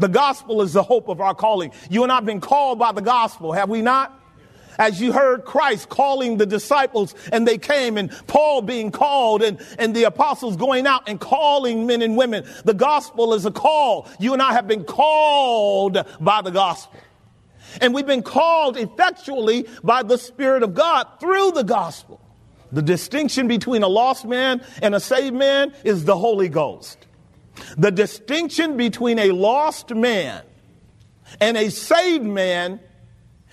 The 0.00 0.08
gospel 0.08 0.60
is 0.60 0.72
the 0.72 0.82
hope 0.82 1.06
of 1.06 1.20
our 1.20 1.36
calling. 1.36 1.70
You 1.88 2.02
and 2.02 2.10
I 2.10 2.16
have 2.16 2.26
been 2.26 2.40
called 2.40 2.80
by 2.80 2.90
the 2.90 3.00
gospel, 3.00 3.52
have 3.52 3.68
we 3.68 3.80
not? 3.80 4.23
As 4.78 5.00
you 5.00 5.12
heard 5.12 5.44
Christ 5.44 5.88
calling 5.88 6.36
the 6.36 6.46
disciples 6.46 7.14
and 7.32 7.46
they 7.46 7.58
came 7.58 7.96
and 7.96 8.10
Paul 8.26 8.62
being 8.62 8.90
called 8.90 9.42
and, 9.42 9.60
and 9.78 9.94
the 9.94 10.04
apostles 10.04 10.56
going 10.56 10.86
out 10.86 11.08
and 11.08 11.20
calling 11.20 11.86
men 11.86 12.02
and 12.02 12.16
women. 12.16 12.44
The 12.64 12.74
gospel 12.74 13.34
is 13.34 13.44
a 13.44 13.50
call. 13.50 14.08
You 14.18 14.32
and 14.32 14.42
I 14.42 14.52
have 14.52 14.66
been 14.66 14.84
called 14.84 15.98
by 16.20 16.42
the 16.42 16.50
gospel. 16.50 17.00
And 17.80 17.94
we've 17.94 18.06
been 18.06 18.22
called 18.22 18.76
effectually 18.76 19.66
by 19.82 20.02
the 20.02 20.18
Spirit 20.18 20.62
of 20.62 20.74
God 20.74 21.06
through 21.20 21.52
the 21.52 21.64
gospel. 21.64 22.20
The 22.72 22.82
distinction 22.82 23.48
between 23.48 23.82
a 23.82 23.88
lost 23.88 24.24
man 24.24 24.62
and 24.82 24.94
a 24.94 25.00
saved 25.00 25.34
man 25.34 25.72
is 25.84 26.04
the 26.04 26.16
Holy 26.16 26.48
Ghost. 26.48 26.98
The 27.76 27.90
distinction 27.90 28.76
between 28.76 29.18
a 29.18 29.30
lost 29.30 29.94
man 29.94 30.42
and 31.40 31.56
a 31.56 31.70
saved 31.70 32.24
man 32.24 32.80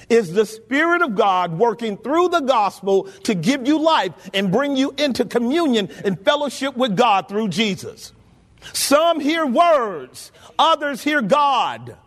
is 0.10 0.34
the 0.34 0.46
Spirit 0.46 1.02
of 1.02 1.16
God 1.16 1.58
working 1.58 1.98
through 1.98 2.30
the 2.30 2.42
gospel 2.42 3.04
to 3.24 3.34
give 3.36 3.68
you 3.68 3.80
life 3.80 4.14
and 4.34 4.52
bring 4.52 4.76
you 4.76 4.94
into 4.98 5.26
communion 5.26 5.90
and 6.04 6.20
fellowship 6.20 6.76
with 6.76 6.96
God 6.96 7.28
through 7.28 7.50
Jesus. 7.50 8.14
Some 8.74 9.20
hear 9.20 9.46
words, 9.46 10.32
others 10.58 11.04
hear 11.04 11.22
God. 11.22 11.98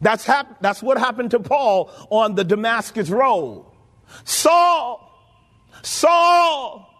That's, 0.00 0.24
hap- 0.24 0.60
that's 0.60 0.82
what 0.82 0.98
happened 0.98 1.30
to 1.32 1.40
Paul 1.40 1.90
on 2.10 2.34
the 2.34 2.44
Damascus 2.44 3.08
Road. 3.10 3.64
Saul, 4.24 5.10
Saul, 5.82 6.90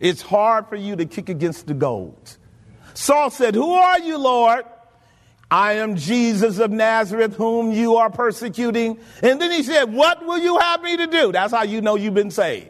it's 0.00 0.22
hard 0.22 0.68
for 0.68 0.76
you 0.76 0.96
to 0.96 1.06
kick 1.06 1.28
against 1.28 1.66
the 1.66 1.74
goads. 1.74 2.38
Saul 2.94 3.30
said, 3.30 3.54
Who 3.54 3.72
are 3.72 4.00
you, 4.00 4.18
Lord? 4.18 4.64
I 5.52 5.74
am 5.74 5.96
Jesus 5.96 6.58
of 6.58 6.70
Nazareth, 6.70 7.36
whom 7.36 7.72
you 7.72 7.96
are 7.96 8.08
persecuting. 8.08 8.98
And 9.22 9.38
then 9.38 9.50
he 9.50 9.62
said, 9.62 9.92
What 9.92 10.24
will 10.24 10.38
you 10.38 10.58
have 10.58 10.82
me 10.82 10.96
to 10.96 11.06
do? 11.06 11.30
That's 11.30 11.52
how 11.52 11.64
you 11.64 11.82
know 11.82 11.94
you've 11.94 12.14
been 12.14 12.30
saved. 12.30 12.68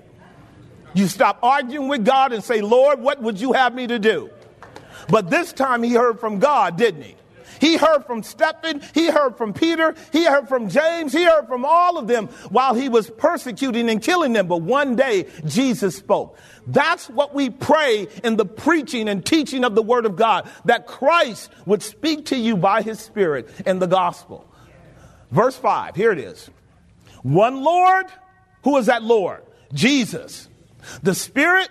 You 0.92 1.06
stop 1.06 1.38
arguing 1.44 1.86
with 1.86 2.04
God 2.04 2.32
and 2.32 2.42
say, 2.42 2.60
Lord, 2.60 3.00
what 3.00 3.22
would 3.22 3.40
you 3.40 3.52
have 3.52 3.72
me 3.72 3.86
to 3.86 4.00
do? 4.00 4.30
But 5.08 5.30
this 5.30 5.52
time 5.52 5.84
he 5.84 5.92
heard 5.92 6.18
from 6.18 6.40
God, 6.40 6.76
didn't 6.76 7.02
he? 7.02 7.14
He 7.62 7.76
heard 7.76 8.04
from 8.06 8.24
Stephen, 8.24 8.82
he 8.92 9.08
heard 9.08 9.36
from 9.36 9.52
Peter, 9.52 9.94
he 10.10 10.24
heard 10.24 10.48
from 10.48 10.68
James, 10.68 11.12
he 11.12 11.22
heard 11.22 11.46
from 11.46 11.64
all 11.64 11.96
of 11.96 12.08
them 12.08 12.26
while 12.50 12.74
he 12.74 12.88
was 12.88 13.08
persecuting 13.08 13.88
and 13.88 14.02
killing 14.02 14.32
them. 14.32 14.48
But 14.48 14.62
one 14.62 14.96
day 14.96 15.28
Jesus 15.46 15.94
spoke. 15.94 16.36
That's 16.66 17.08
what 17.08 17.36
we 17.36 17.50
pray 17.50 18.08
in 18.24 18.34
the 18.34 18.44
preaching 18.44 19.08
and 19.08 19.24
teaching 19.24 19.62
of 19.62 19.76
the 19.76 19.82
Word 19.82 20.06
of 20.06 20.16
God, 20.16 20.50
that 20.64 20.88
Christ 20.88 21.52
would 21.64 21.84
speak 21.84 22.26
to 22.26 22.36
you 22.36 22.56
by 22.56 22.82
His 22.82 22.98
Spirit 22.98 23.48
in 23.64 23.78
the 23.78 23.86
gospel. 23.86 24.44
Verse 25.30 25.56
5, 25.56 25.94
here 25.94 26.10
it 26.10 26.18
is. 26.18 26.50
One 27.22 27.62
Lord, 27.62 28.06
who 28.64 28.76
is 28.76 28.86
that 28.86 29.04
Lord? 29.04 29.44
Jesus. 29.72 30.48
The 31.04 31.14
Spirit, 31.14 31.68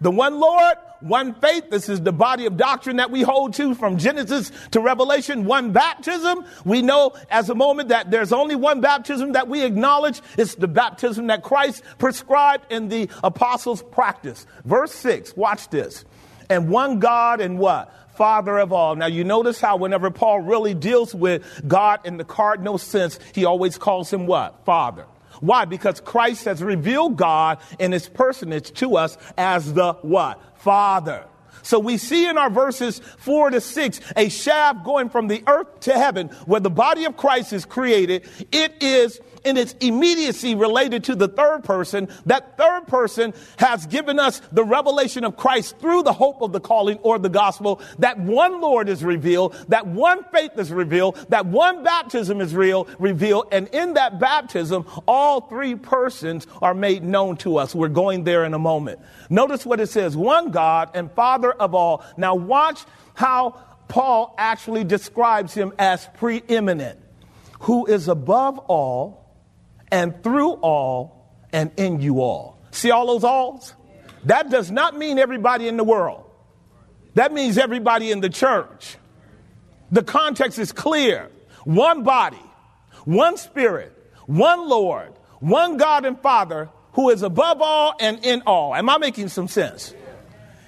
the 0.00 0.12
one 0.12 0.38
Lord, 0.38 0.76
one 1.02 1.34
faith. 1.34 1.70
This 1.70 1.88
is 1.88 2.00
the 2.00 2.12
body 2.12 2.46
of 2.46 2.56
doctrine 2.56 2.96
that 2.96 3.10
we 3.10 3.22
hold 3.22 3.54
to 3.54 3.74
from 3.74 3.98
Genesis 3.98 4.50
to 4.70 4.80
Revelation. 4.80 5.44
One 5.44 5.72
baptism. 5.72 6.44
We 6.64 6.82
know 6.82 7.14
as 7.30 7.50
a 7.50 7.54
moment 7.54 7.90
that 7.90 8.10
there's 8.10 8.32
only 8.32 8.56
one 8.56 8.80
baptism 8.80 9.32
that 9.32 9.48
we 9.48 9.64
acknowledge. 9.64 10.20
It's 10.38 10.54
the 10.54 10.68
baptism 10.68 11.26
that 11.28 11.42
Christ 11.42 11.82
prescribed 11.98 12.70
in 12.70 12.88
the 12.88 13.08
apostles' 13.22 13.82
practice. 13.82 14.46
Verse 14.64 14.92
6, 14.92 15.36
watch 15.36 15.68
this. 15.70 16.04
And 16.48 16.68
one 16.68 16.98
God 16.98 17.40
and 17.40 17.58
what? 17.58 17.92
Father 18.14 18.58
of 18.58 18.72
all. 18.72 18.94
Now, 18.94 19.06
you 19.06 19.24
notice 19.24 19.60
how 19.60 19.76
whenever 19.76 20.10
Paul 20.10 20.40
really 20.40 20.74
deals 20.74 21.14
with 21.14 21.44
God 21.66 22.00
in 22.04 22.18
the 22.18 22.24
cardinal 22.24 22.78
sense, 22.78 23.18
he 23.34 23.44
always 23.46 23.78
calls 23.78 24.12
him 24.12 24.26
what? 24.26 24.64
Father. 24.64 25.06
Why? 25.42 25.64
Because 25.64 26.00
Christ 26.00 26.44
has 26.44 26.62
revealed 26.62 27.16
God 27.16 27.58
in 27.80 27.90
his 27.90 28.08
personage 28.08 28.72
to 28.74 28.96
us 28.96 29.18
as 29.36 29.74
the 29.74 29.94
what? 29.94 30.40
Father. 30.60 31.26
So 31.62 31.80
we 31.80 31.96
see 31.96 32.28
in 32.28 32.38
our 32.38 32.48
verses 32.48 33.00
four 33.18 33.50
to 33.50 33.60
six 33.60 34.00
a 34.16 34.28
shaft 34.28 34.84
going 34.84 35.10
from 35.10 35.26
the 35.26 35.42
earth 35.48 35.80
to 35.80 35.94
heaven 35.94 36.28
where 36.46 36.60
the 36.60 36.70
body 36.70 37.06
of 37.06 37.16
Christ 37.16 37.52
is 37.52 37.64
created. 37.64 38.28
It 38.52 38.82
is 38.82 39.20
in 39.44 39.56
its 39.56 39.74
immediacy 39.80 40.54
related 40.54 41.04
to 41.04 41.14
the 41.14 41.28
third 41.28 41.64
person. 41.64 42.08
That 42.26 42.56
third 42.56 42.86
person 42.86 43.34
has 43.58 43.86
given 43.86 44.18
us 44.18 44.40
the 44.52 44.64
revelation 44.64 45.24
of 45.24 45.36
Christ 45.36 45.78
through 45.78 46.02
the 46.02 46.12
hope 46.12 46.42
of 46.42 46.52
the 46.52 46.60
calling 46.60 46.98
or 46.98 47.18
the 47.18 47.28
gospel. 47.28 47.80
That 47.98 48.18
one 48.18 48.60
Lord 48.60 48.88
is 48.88 49.04
revealed, 49.04 49.54
that 49.68 49.86
one 49.86 50.24
faith 50.32 50.52
is 50.56 50.70
revealed, 50.70 51.16
that 51.28 51.46
one 51.46 51.82
baptism 51.82 52.40
is 52.40 52.54
real, 52.54 52.86
revealed. 52.98 53.48
And 53.52 53.68
in 53.68 53.94
that 53.94 54.18
baptism, 54.18 54.86
all 55.06 55.42
three 55.42 55.74
persons 55.74 56.46
are 56.60 56.74
made 56.74 57.02
known 57.02 57.36
to 57.38 57.56
us. 57.56 57.74
We're 57.74 57.88
going 57.88 58.24
there 58.24 58.44
in 58.44 58.54
a 58.54 58.58
moment. 58.58 59.00
Notice 59.30 59.66
what 59.66 59.80
it 59.80 59.88
says 59.88 60.16
one 60.16 60.50
God 60.50 60.90
and 60.94 61.10
Father 61.12 61.52
of 61.52 61.74
all. 61.74 62.04
Now, 62.16 62.34
watch 62.34 62.84
how 63.14 63.58
Paul 63.88 64.34
actually 64.38 64.84
describes 64.84 65.52
him 65.52 65.72
as 65.78 66.08
preeminent, 66.16 66.98
who 67.60 67.86
is 67.86 68.08
above 68.08 68.58
all 68.58 69.21
and 69.92 70.20
through 70.24 70.52
all 70.54 71.46
and 71.52 71.70
in 71.76 72.00
you 72.00 72.22
all. 72.22 72.58
See 72.72 72.90
all 72.90 73.06
those 73.06 73.22
alls? 73.22 73.74
That 74.24 74.50
does 74.50 74.70
not 74.70 74.96
mean 74.96 75.18
everybody 75.18 75.68
in 75.68 75.76
the 75.76 75.84
world. 75.84 76.24
That 77.14 77.32
means 77.32 77.58
everybody 77.58 78.10
in 78.10 78.20
the 78.20 78.30
church. 78.30 78.96
The 79.90 80.02
context 80.02 80.58
is 80.58 80.72
clear. 80.72 81.28
One 81.64 82.02
body, 82.02 82.42
one 83.04 83.36
spirit, 83.36 83.92
one 84.26 84.68
Lord, 84.68 85.12
one 85.40 85.76
God 85.76 86.06
and 86.06 86.18
Father 86.20 86.70
who 86.94 87.10
is 87.10 87.22
above 87.22 87.60
all 87.60 87.94
and 88.00 88.24
in 88.24 88.42
all. 88.46 88.74
Am 88.74 88.88
I 88.88 88.98
making 88.98 89.28
some 89.28 89.48
sense? 89.48 89.94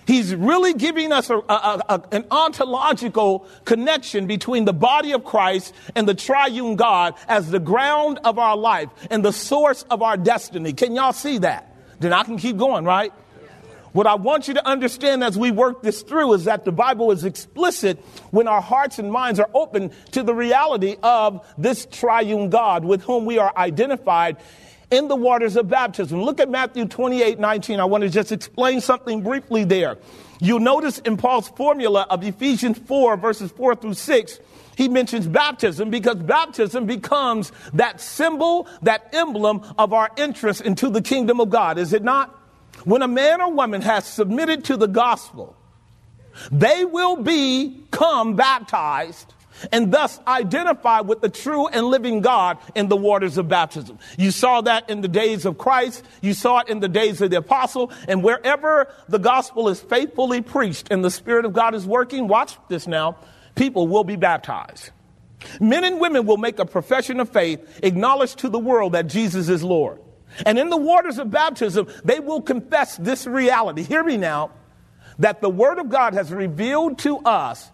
He's 0.06 0.34
really 0.34 0.74
giving 0.74 1.12
us 1.12 1.30
a, 1.30 1.38
a, 1.38 1.82
a, 1.88 2.02
an 2.12 2.26
ontological 2.30 3.46
connection 3.64 4.26
between 4.26 4.64
the 4.64 4.72
body 4.72 5.12
of 5.12 5.24
Christ 5.24 5.74
and 5.94 6.08
the 6.08 6.14
triune 6.14 6.76
God 6.76 7.14
as 7.28 7.50
the 7.50 7.60
ground 7.60 8.18
of 8.24 8.38
our 8.38 8.56
life 8.56 8.90
and 9.10 9.24
the 9.24 9.32
source 9.32 9.84
of 9.90 10.02
our 10.02 10.16
destiny. 10.16 10.72
Can 10.72 10.94
y'all 10.94 11.12
see 11.12 11.38
that? 11.38 11.74
Then 12.00 12.12
I 12.12 12.24
can 12.24 12.36
keep 12.36 12.56
going, 12.56 12.84
right? 12.84 13.12
What 13.94 14.08
I 14.08 14.16
want 14.16 14.48
you 14.48 14.54
to 14.54 14.66
understand 14.66 15.22
as 15.22 15.38
we 15.38 15.52
work 15.52 15.80
this 15.80 16.02
through 16.02 16.32
is 16.32 16.44
that 16.44 16.64
the 16.64 16.72
Bible 16.72 17.12
is 17.12 17.24
explicit 17.24 18.04
when 18.32 18.48
our 18.48 18.60
hearts 18.60 18.98
and 18.98 19.10
minds 19.10 19.38
are 19.38 19.48
open 19.54 19.92
to 20.10 20.24
the 20.24 20.34
reality 20.34 20.96
of 21.00 21.46
this 21.56 21.86
triune 21.86 22.50
God 22.50 22.84
with 22.84 23.02
whom 23.04 23.24
we 23.24 23.38
are 23.38 23.52
identified 23.56 24.36
in 24.94 25.08
the 25.08 25.16
waters 25.16 25.56
of 25.56 25.68
baptism. 25.68 26.22
Look 26.22 26.40
at 26.40 26.48
Matthew 26.48 26.86
28 26.86 27.38
19. 27.38 27.80
I 27.80 27.84
want 27.84 28.02
to 28.02 28.08
just 28.08 28.32
explain 28.32 28.80
something 28.80 29.22
briefly 29.22 29.64
there. 29.64 29.98
You'll 30.40 30.60
notice 30.60 30.98
in 31.00 31.16
Paul's 31.16 31.48
formula 31.48 32.06
of 32.08 32.22
Ephesians 32.22 32.78
4, 32.78 33.16
verses 33.16 33.50
4 33.52 33.76
through 33.76 33.94
6, 33.94 34.40
he 34.76 34.88
mentions 34.88 35.26
baptism 35.26 35.90
because 35.90 36.16
baptism 36.16 36.86
becomes 36.86 37.52
that 37.74 38.00
symbol, 38.00 38.68
that 38.82 39.08
emblem 39.12 39.62
of 39.78 39.92
our 39.92 40.10
entrance 40.16 40.60
into 40.60 40.90
the 40.90 41.00
kingdom 41.00 41.40
of 41.40 41.50
God, 41.50 41.78
is 41.78 41.92
it 41.92 42.02
not? 42.02 42.38
When 42.84 43.02
a 43.02 43.08
man 43.08 43.40
or 43.40 43.52
woman 43.52 43.82
has 43.82 44.04
submitted 44.04 44.64
to 44.64 44.76
the 44.76 44.88
gospel, 44.88 45.56
they 46.50 46.84
will 46.84 47.16
become 47.16 48.34
baptized 48.34 49.32
and 49.72 49.92
thus 49.92 50.20
identify 50.26 51.00
with 51.00 51.20
the 51.20 51.28
true 51.28 51.66
and 51.68 51.86
living 51.86 52.20
God 52.20 52.58
in 52.74 52.88
the 52.88 52.96
waters 52.96 53.38
of 53.38 53.48
baptism. 53.48 53.98
You 54.18 54.30
saw 54.30 54.60
that 54.62 54.90
in 54.90 55.00
the 55.00 55.08
days 55.08 55.44
of 55.44 55.58
Christ. 55.58 56.04
You 56.20 56.34
saw 56.34 56.60
it 56.60 56.68
in 56.68 56.80
the 56.80 56.88
days 56.88 57.20
of 57.20 57.30
the 57.30 57.38
apostle. 57.38 57.92
And 58.08 58.22
wherever 58.22 58.92
the 59.08 59.18
gospel 59.18 59.68
is 59.68 59.80
faithfully 59.80 60.42
preached 60.42 60.88
and 60.90 61.04
the 61.04 61.10
Spirit 61.10 61.44
of 61.44 61.52
God 61.52 61.74
is 61.74 61.86
working, 61.86 62.28
watch 62.28 62.56
this 62.68 62.86
now, 62.86 63.16
people 63.54 63.86
will 63.86 64.04
be 64.04 64.16
baptized. 64.16 64.90
Men 65.60 65.84
and 65.84 66.00
women 66.00 66.26
will 66.26 66.38
make 66.38 66.58
a 66.58 66.64
profession 66.64 67.20
of 67.20 67.28
faith, 67.28 67.80
acknowledge 67.82 68.34
to 68.36 68.48
the 68.48 68.58
world 68.58 68.92
that 68.92 69.06
Jesus 69.08 69.48
is 69.48 69.62
Lord. 69.62 70.00
And 70.46 70.58
in 70.58 70.70
the 70.70 70.76
waters 70.76 71.18
of 71.18 71.30
baptism, 71.30 71.86
they 72.04 72.18
will 72.18 72.42
confess 72.42 72.96
this 72.96 73.26
reality. 73.26 73.82
Hear 73.82 74.02
me 74.02 74.16
now 74.16 74.50
that 75.18 75.40
the 75.40 75.50
Word 75.50 75.78
of 75.78 75.88
God 75.88 76.14
has 76.14 76.32
revealed 76.32 76.98
to 77.00 77.18
us 77.18 77.70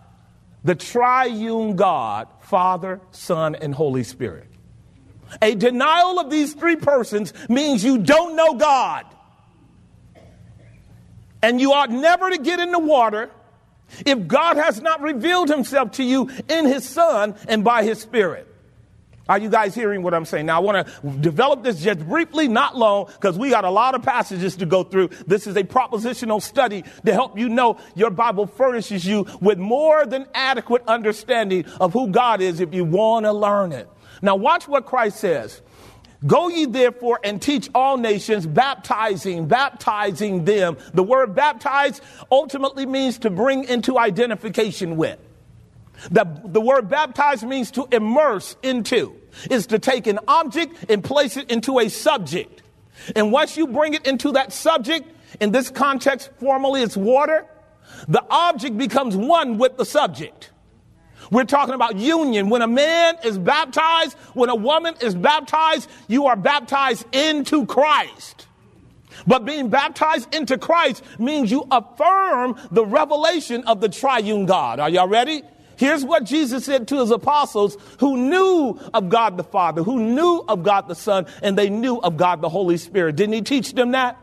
the 0.65 0.75
triune 0.75 1.77
God, 1.77 2.29
Father, 2.41 3.01
Son, 3.11 3.55
and 3.55 3.75
Holy 3.75 4.05
Spirit. 4.05 4.47
A 5.41 5.55
denial 5.55 6.19
of 6.19 6.31
these 6.31 6.55
three 6.55 6.77
persons 6.77 7.33
means 7.49 7.85
you 7.85 7.99
don't 7.99 8.37
know 8.37 8.55
God. 8.55 9.07
And 11.43 11.61
you 11.61 11.73
ought 11.73 11.91
never 11.91 12.31
to 12.31 12.39
get 12.39 12.61
in 12.61 12.73
the 12.73 12.79
water 12.79 13.31
if 14.05 14.27
God 14.27 14.57
has 14.57 14.83
not 14.83 15.01
revealed 15.01 15.49
himself 15.49 15.93
to 15.93 16.05
you 16.05 16.31
in 16.49 16.67
his 16.67 16.87
Son 16.89 17.35
and 17.49 17.65
by 17.65 17.85
his 17.85 18.01
Spirit. 18.01 18.47
Are 19.31 19.39
you 19.39 19.49
guys 19.49 19.77
hearing 19.77 20.03
what 20.03 20.13
I'm 20.13 20.25
saying? 20.25 20.47
Now, 20.47 20.57
I 20.57 20.59
want 20.59 20.89
to 20.89 21.09
develop 21.21 21.63
this 21.63 21.81
just 21.81 22.01
briefly, 22.01 22.49
not 22.49 22.77
long, 22.77 23.07
because 23.07 23.39
we 23.39 23.49
got 23.49 23.65
a 23.65 23.71
lot 23.71 23.95
of 23.95 24.03
passages 24.03 24.57
to 24.57 24.67
go 24.67 24.83
through. 24.83 25.11
This 25.25 25.47
is 25.47 25.57
a 25.57 25.63
propositional 25.63 26.43
study 26.43 26.83
to 27.07 27.13
help 27.13 27.39
you 27.39 27.49
know 27.49 27.79
your 27.95 28.11
Bible 28.11 28.49
furnishes 28.49 29.07
you 29.07 29.29
with 29.41 29.57
more 29.57 30.05
than 30.05 30.27
adequate 30.35 30.83
understanding 30.89 31.65
of 31.79 31.93
who 31.93 32.09
God 32.09 32.41
is 32.41 32.59
if 32.59 32.75
you 32.75 32.85
want 32.85 33.25
to 33.25 33.33
learn 33.33 33.71
it. 33.71 33.89
Now, 34.21 34.35
watch 34.35 34.67
what 34.67 34.85
Christ 34.85 35.19
says. 35.21 35.63
Go 36.27 36.49
ye 36.49 36.65
therefore 36.65 37.21
and 37.23 37.41
teach 37.41 37.71
all 37.73 37.99
nations, 37.99 38.49
baptizing, 38.49 39.47
baptizing 39.47 40.45
them. 40.45 40.77
The 40.93 41.05
word 41.05 41.37
baptize 41.37 42.01
ultimately 42.33 42.85
means 42.85 43.19
to 43.19 43.31
bring 43.31 43.63
into 43.63 43.97
identification 43.97 44.97
with. 44.97 45.21
The, 46.11 46.27
the 46.47 46.61
word 46.61 46.89
baptize 46.89 47.45
means 47.45 47.71
to 47.73 47.87
immerse 47.93 48.57
into 48.65 49.20
is 49.51 49.67
to 49.69 49.79
take 49.79 50.07
an 50.07 50.19
object 50.29 50.91
and 50.91 51.03
place 51.03 51.37
it 51.37 51.51
into 51.51 51.79
a 51.79 51.89
subject. 51.89 52.63
And 53.17 53.33
once 53.33 53.57
you 53.57 53.67
bring 53.67 53.95
it 53.95 54.07
into 54.07 54.33
that 54.33 54.53
subject, 54.53 55.09
in 55.41 55.53
this 55.53 55.71
context, 55.71 56.31
formally 56.39 56.83
it's 56.83 56.97
water, 56.97 57.47
the 58.09 58.25
object 58.31 58.77
becomes 58.77 59.17
one 59.17 59.59
with 59.59 59.77
the 59.77 59.85
subject. 59.85 60.51
We're 61.31 61.45
talking 61.45 61.75
about 61.75 61.97
union. 61.97 62.49
When 62.49 62.63
a 62.63 62.67
man 62.67 63.17
is 63.25 63.39
baptized, 63.39 64.17
when 64.35 64.49
a 64.49 64.55
woman 64.55 64.95
is 65.01 65.15
baptized, 65.15 65.89
you 66.09 66.27
are 66.27 66.37
baptized 66.37 67.07
into 67.15 67.67
Christ. 67.67 68.47
But 69.27 69.45
being 69.45 69.69
baptized 69.69 70.35
into 70.35 70.59
Christ 70.59 71.05
means 71.19 71.51
you 71.51 71.67
affirm 71.71 72.57
the 72.71 72.85
revelation 72.85 73.65
of 73.65 73.81
the 73.81 73.89
triune 73.89 74.47
God. 74.47 74.81
Are 74.81 74.89
y'all 74.89 75.09
ready? 75.09 75.43
Here's 75.81 76.05
what 76.05 76.25
Jesus 76.25 76.67
said 76.67 76.89
to 76.89 77.01
his 77.01 77.11
apostles 77.11 77.79
who 78.01 78.19
knew 78.19 78.79
of 78.93 79.09
God 79.09 79.39
the 79.39 79.43
Father, 79.43 79.83
who 79.83 79.99
knew 79.99 80.45
of 80.47 80.63
God 80.63 80.89
the 80.89 80.95
Son, 80.95 81.25
and 81.43 81.57
they 81.57 81.71
knew 81.71 81.97
of 81.97 82.19
God 82.19 82.43
the 82.43 82.51
Holy 82.51 82.77
Spirit. 82.77 83.17
Didn't 83.17 83.33
he 83.33 83.41
teach 83.41 83.73
them 83.73 83.93
that? 83.93 84.19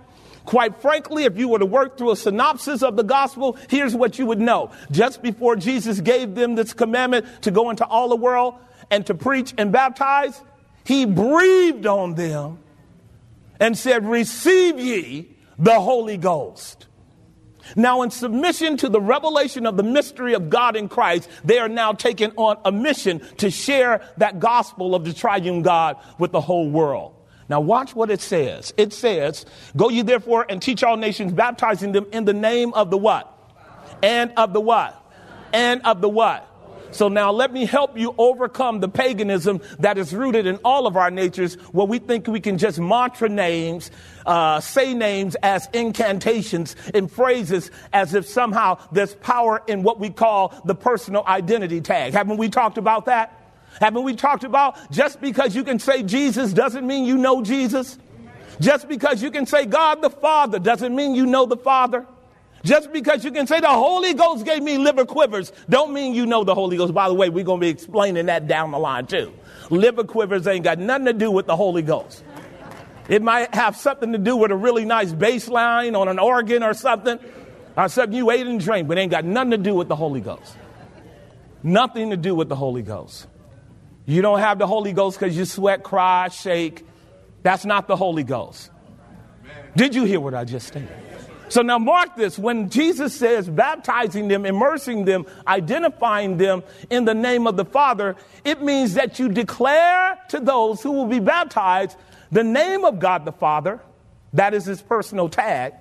Quite 0.45 0.79
frankly, 0.83 1.23
if 1.23 1.35
you 1.35 1.47
were 1.47 1.57
to 1.57 1.65
work 1.65 1.97
through 1.97 2.11
a 2.11 2.15
synopsis 2.15 2.83
of 2.83 2.95
the 2.95 3.03
gospel, 3.03 3.57
here's 3.71 3.95
what 3.95 4.19
you 4.19 4.27
would 4.27 4.39
know. 4.39 4.69
Just 4.91 5.23
before 5.23 5.55
Jesus 5.55 5.99
gave 5.99 6.35
them 6.35 6.53
this 6.53 6.73
commandment 6.73 7.25
to 7.41 7.49
go 7.49 7.71
into 7.71 7.87
all 7.87 8.09
the 8.09 8.15
world 8.15 8.53
and 8.91 9.03
to 9.07 9.15
preach 9.15 9.55
and 9.57 9.71
baptize, 9.71 10.39
he 10.85 11.05
breathed 11.05 11.87
on 11.87 12.13
them 12.13 12.59
and 13.59 13.75
said, 13.75 14.07
Receive 14.07 14.79
ye 14.79 15.35
the 15.57 15.79
Holy 15.79 16.17
Ghost. 16.17 16.86
Now, 17.75 18.01
in 18.01 18.11
submission 18.11 18.77
to 18.77 18.89
the 18.89 19.01
revelation 19.01 19.65
of 19.65 19.77
the 19.77 19.83
mystery 19.83 20.33
of 20.33 20.49
God 20.49 20.75
in 20.75 20.89
Christ, 20.89 21.29
they 21.43 21.59
are 21.59 21.69
now 21.69 21.93
taking 21.93 22.31
on 22.35 22.57
a 22.65 22.71
mission 22.71 23.19
to 23.37 23.49
share 23.49 24.01
that 24.17 24.39
gospel 24.39 24.95
of 24.95 25.05
the 25.05 25.13
triune 25.13 25.61
God 25.61 25.97
with 26.17 26.31
the 26.31 26.41
whole 26.41 26.69
world. 26.69 27.13
Now, 27.49 27.61
watch 27.61 27.95
what 27.95 28.11
it 28.11 28.21
says. 28.21 28.73
It 28.77 28.91
says, 28.91 29.45
Go 29.75 29.89
ye 29.89 30.01
therefore 30.01 30.45
and 30.49 30.61
teach 30.61 30.83
all 30.83 30.97
nations, 30.97 31.31
baptizing 31.31 31.93
them 31.93 32.05
in 32.11 32.25
the 32.25 32.33
name 32.33 32.73
of 32.73 32.89
the 32.89 32.97
what? 32.97 33.33
And 34.03 34.31
of 34.35 34.53
the 34.53 34.61
what? 34.61 35.01
And 35.53 35.81
of 35.83 36.01
the 36.01 36.09
what? 36.09 36.45
So 36.91 37.07
now 37.09 37.31
let 37.31 37.51
me 37.51 37.65
help 37.65 37.97
you 37.97 38.15
overcome 38.17 38.79
the 38.79 38.89
paganism 38.89 39.61
that 39.79 39.97
is 39.97 40.13
rooted 40.13 40.45
in 40.45 40.57
all 40.63 40.87
of 40.87 40.95
our 40.95 41.11
natures 41.11 41.55
where 41.71 41.85
we 41.85 41.99
think 41.99 42.27
we 42.27 42.39
can 42.39 42.57
just 42.57 42.79
mantra 42.79 43.29
names, 43.29 43.91
uh, 44.25 44.59
say 44.59 44.93
names 44.93 45.35
as 45.43 45.67
incantations 45.73 46.75
and 46.93 47.11
phrases 47.11 47.71
as 47.93 48.13
if 48.13 48.25
somehow 48.25 48.77
there's 48.91 49.15
power 49.15 49.61
in 49.67 49.83
what 49.83 49.99
we 49.99 50.09
call 50.09 50.59
the 50.65 50.75
personal 50.75 51.23
identity 51.27 51.81
tag. 51.81 52.13
Haven't 52.13 52.37
we 52.37 52.49
talked 52.49 52.77
about 52.77 53.05
that? 53.05 53.33
Haven't 53.79 54.03
we 54.03 54.15
talked 54.15 54.43
about 54.43 54.91
just 54.91 55.21
because 55.21 55.55
you 55.55 55.63
can 55.63 55.79
say 55.79 56.03
Jesus 56.03 56.53
doesn't 56.53 56.85
mean 56.85 57.05
you 57.05 57.17
know 57.17 57.41
Jesus? 57.41 57.99
Just 58.59 58.87
because 58.87 59.21
you 59.21 59.29
can 59.29 59.45
say 59.45 59.65
God 59.65 60.01
the 60.01 60.09
Father 60.09 60.57
doesn't 60.57 60.95
mean 60.95 61.13
you 61.13 61.25
know 61.25 61.45
the 61.45 61.57
Father. 61.57 62.07
Just 62.67 62.91
because 62.91 63.23
you 63.23 63.31
can 63.31 63.47
say 63.47 63.61
the 63.61 63.69
Holy 63.69 64.13
Ghost 64.13 64.45
gave 64.45 64.61
me 64.61 64.77
liver 64.77 65.05
quivers, 65.05 65.53
don't 65.69 65.93
mean 65.93 66.13
you 66.13 66.25
know 66.25 66.43
the 66.43 66.53
Holy 66.53 66.75
Ghost. 66.75 66.93
By 66.93 67.07
the 67.07 67.13
way, 67.13 67.29
we're 67.29 67.45
going 67.45 67.61
to 67.61 67.65
be 67.65 67.69
explaining 67.69 68.25
that 68.25 68.45
down 68.45 68.71
the 68.71 68.77
line 68.77 69.07
too. 69.07 69.31
Liver 69.69 70.03
quivers 70.03 70.45
ain't 70.47 70.65
got 70.65 70.77
nothing 70.77 71.05
to 71.05 71.13
do 71.13 71.31
with 71.31 71.45
the 71.45 71.55
Holy 71.55 71.81
Ghost. 71.81 72.25
It 73.07 73.21
might 73.21 73.55
have 73.55 73.77
something 73.77 74.11
to 74.11 74.17
do 74.17 74.35
with 74.35 74.51
a 74.51 74.55
really 74.55 74.83
nice 74.83 75.13
bass 75.13 75.47
line 75.47 75.95
on 75.95 76.09
an 76.09 76.19
organ 76.19 76.61
or 76.61 76.73
something, 76.73 77.17
or 77.77 77.87
something 77.87 78.17
you 78.17 78.29
ate 78.31 78.45
and 78.45 78.59
drank, 78.59 78.89
but 78.89 78.97
ain't 78.97 79.11
got 79.11 79.23
nothing 79.23 79.51
to 79.51 79.57
do 79.57 79.73
with 79.73 79.87
the 79.87 79.95
Holy 79.95 80.19
Ghost. 80.19 80.57
Nothing 81.63 82.09
to 82.09 82.17
do 82.17 82.35
with 82.35 82.49
the 82.49 82.55
Holy 82.57 82.81
Ghost. 82.81 83.27
You 84.05 84.21
don't 84.21 84.39
have 84.39 84.59
the 84.59 84.67
Holy 84.67 84.91
Ghost 84.91 85.17
because 85.17 85.37
you 85.37 85.45
sweat, 85.45 85.83
cry, 85.83 86.27
shake. 86.27 86.85
That's 87.43 87.63
not 87.63 87.87
the 87.87 87.95
Holy 87.95 88.25
Ghost. 88.25 88.71
Did 89.77 89.95
you 89.95 90.03
hear 90.03 90.19
what 90.19 90.33
I 90.33 90.43
just 90.43 90.67
stated? 90.67 91.06
So 91.49 91.61
now 91.61 91.79
mark 91.79 92.15
this. 92.15 92.37
When 92.37 92.69
Jesus 92.69 93.15
says 93.15 93.49
baptizing 93.49 94.27
them, 94.27 94.45
immersing 94.45 95.05
them, 95.05 95.25
identifying 95.47 96.37
them 96.37 96.63
in 96.89 97.05
the 97.05 97.13
name 97.13 97.47
of 97.47 97.55
the 97.57 97.65
Father, 97.65 98.15
it 98.43 98.61
means 98.61 98.95
that 98.95 99.19
you 99.19 99.29
declare 99.29 100.19
to 100.29 100.39
those 100.39 100.81
who 100.81 100.91
will 100.91 101.07
be 101.07 101.19
baptized 101.19 101.95
the 102.31 102.43
name 102.43 102.83
of 102.83 102.99
God 102.99 103.25
the 103.25 103.31
Father, 103.31 103.79
that 104.33 104.53
is 104.53 104.65
his 104.65 104.81
personal 104.81 105.29
tag, 105.29 105.73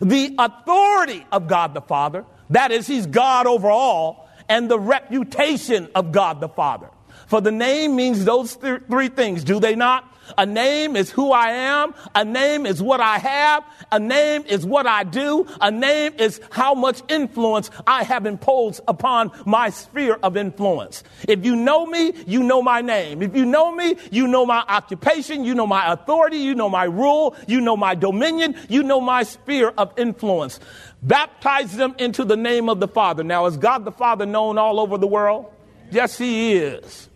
the 0.00 0.34
authority 0.38 1.26
of 1.30 1.46
God 1.46 1.74
the 1.74 1.82
Father, 1.82 2.24
that 2.50 2.72
is 2.72 2.86
he's 2.86 3.06
God 3.06 3.46
over 3.46 3.70
all, 3.70 4.28
and 4.48 4.70
the 4.70 4.78
reputation 4.78 5.88
of 5.94 6.12
God 6.12 6.40
the 6.40 6.48
Father. 6.48 6.88
For 7.26 7.40
the 7.40 7.52
name 7.52 7.96
means 7.96 8.24
those 8.24 8.56
th- 8.56 8.82
three 8.88 9.08
things, 9.08 9.44
do 9.44 9.60
they 9.60 9.74
not? 9.74 10.10
A 10.38 10.46
name 10.46 10.96
is 10.96 11.10
who 11.10 11.32
I 11.32 11.50
am. 11.50 11.94
A 12.14 12.24
name 12.24 12.66
is 12.66 12.82
what 12.82 13.00
I 13.00 13.18
have. 13.18 13.64
A 13.92 13.98
name 13.98 14.44
is 14.46 14.64
what 14.64 14.86
I 14.86 15.04
do. 15.04 15.46
A 15.60 15.70
name 15.70 16.14
is 16.18 16.40
how 16.50 16.74
much 16.74 17.02
influence 17.08 17.70
I 17.86 18.04
have 18.04 18.26
imposed 18.26 18.80
upon 18.88 19.30
my 19.46 19.70
sphere 19.70 20.18
of 20.22 20.36
influence. 20.36 21.04
If 21.28 21.44
you 21.44 21.56
know 21.56 21.86
me, 21.86 22.12
you 22.26 22.42
know 22.42 22.62
my 22.62 22.80
name. 22.80 23.22
If 23.22 23.34
you 23.36 23.44
know 23.44 23.74
me, 23.74 23.96
you 24.10 24.26
know 24.26 24.46
my 24.46 24.64
occupation. 24.68 25.44
You 25.44 25.54
know 25.54 25.66
my 25.66 25.92
authority. 25.92 26.38
You 26.38 26.54
know 26.54 26.68
my 26.68 26.84
rule. 26.84 27.36
You 27.46 27.60
know 27.60 27.76
my 27.76 27.94
dominion. 27.94 28.56
You 28.68 28.82
know 28.82 29.00
my 29.00 29.22
sphere 29.22 29.68
of 29.76 29.92
influence. 29.98 30.60
Baptize 31.02 31.76
them 31.76 31.94
into 31.98 32.24
the 32.24 32.36
name 32.36 32.68
of 32.68 32.80
the 32.80 32.88
Father. 32.88 33.22
Now, 33.22 33.46
is 33.46 33.56
God 33.56 33.84
the 33.84 33.92
Father 33.92 34.24
known 34.24 34.56
all 34.56 34.80
over 34.80 34.96
the 34.96 35.06
world? 35.06 35.52
Yes, 35.90 36.16
He 36.16 36.54
is. 36.54 37.10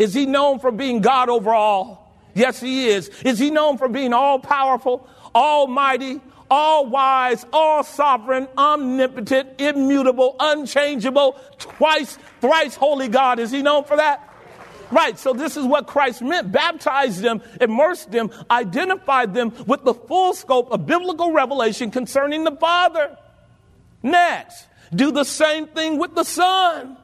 Is 0.00 0.14
He 0.14 0.26
known 0.26 0.58
for 0.58 0.70
being 0.70 1.00
God 1.02 1.28
over 1.28 1.52
all? 1.52 2.07
Yes, 2.38 2.60
he 2.60 2.86
is. 2.86 3.08
Is 3.24 3.38
he 3.38 3.50
known 3.50 3.78
for 3.78 3.88
being 3.88 4.12
all 4.12 4.38
powerful, 4.38 5.08
almighty, 5.34 6.20
all 6.48 6.86
wise, 6.86 7.44
all 7.52 7.82
sovereign, 7.82 8.46
omnipotent, 8.56 9.60
immutable, 9.60 10.36
unchangeable, 10.38 11.36
twice, 11.58 12.16
thrice 12.40 12.76
holy 12.76 13.08
God? 13.08 13.40
Is 13.40 13.50
he 13.50 13.60
known 13.60 13.82
for 13.82 13.96
that? 13.96 14.24
Right, 14.92 15.18
so 15.18 15.32
this 15.32 15.56
is 15.56 15.66
what 15.66 15.88
Christ 15.88 16.22
meant. 16.22 16.52
Baptized 16.52 17.20
them, 17.20 17.42
immersed 17.60 18.12
them, 18.12 18.30
identified 18.50 19.34
them 19.34 19.52
with 19.66 19.84
the 19.84 19.92
full 19.92 20.32
scope 20.32 20.70
of 20.70 20.86
biblical 20.86 21.32
revelation 21.32 21.90
concerning 21.90 22.44
the 22.44 22.56
Father. 22.56 23.18
Next, 24.02 24.66
do 24.94 25.10
the 25.10 25.24
same 25.24 25.66
thing 25.66 25.98
with 25.98 26.14
the 26.14 26.24
Son. 26.24 26.96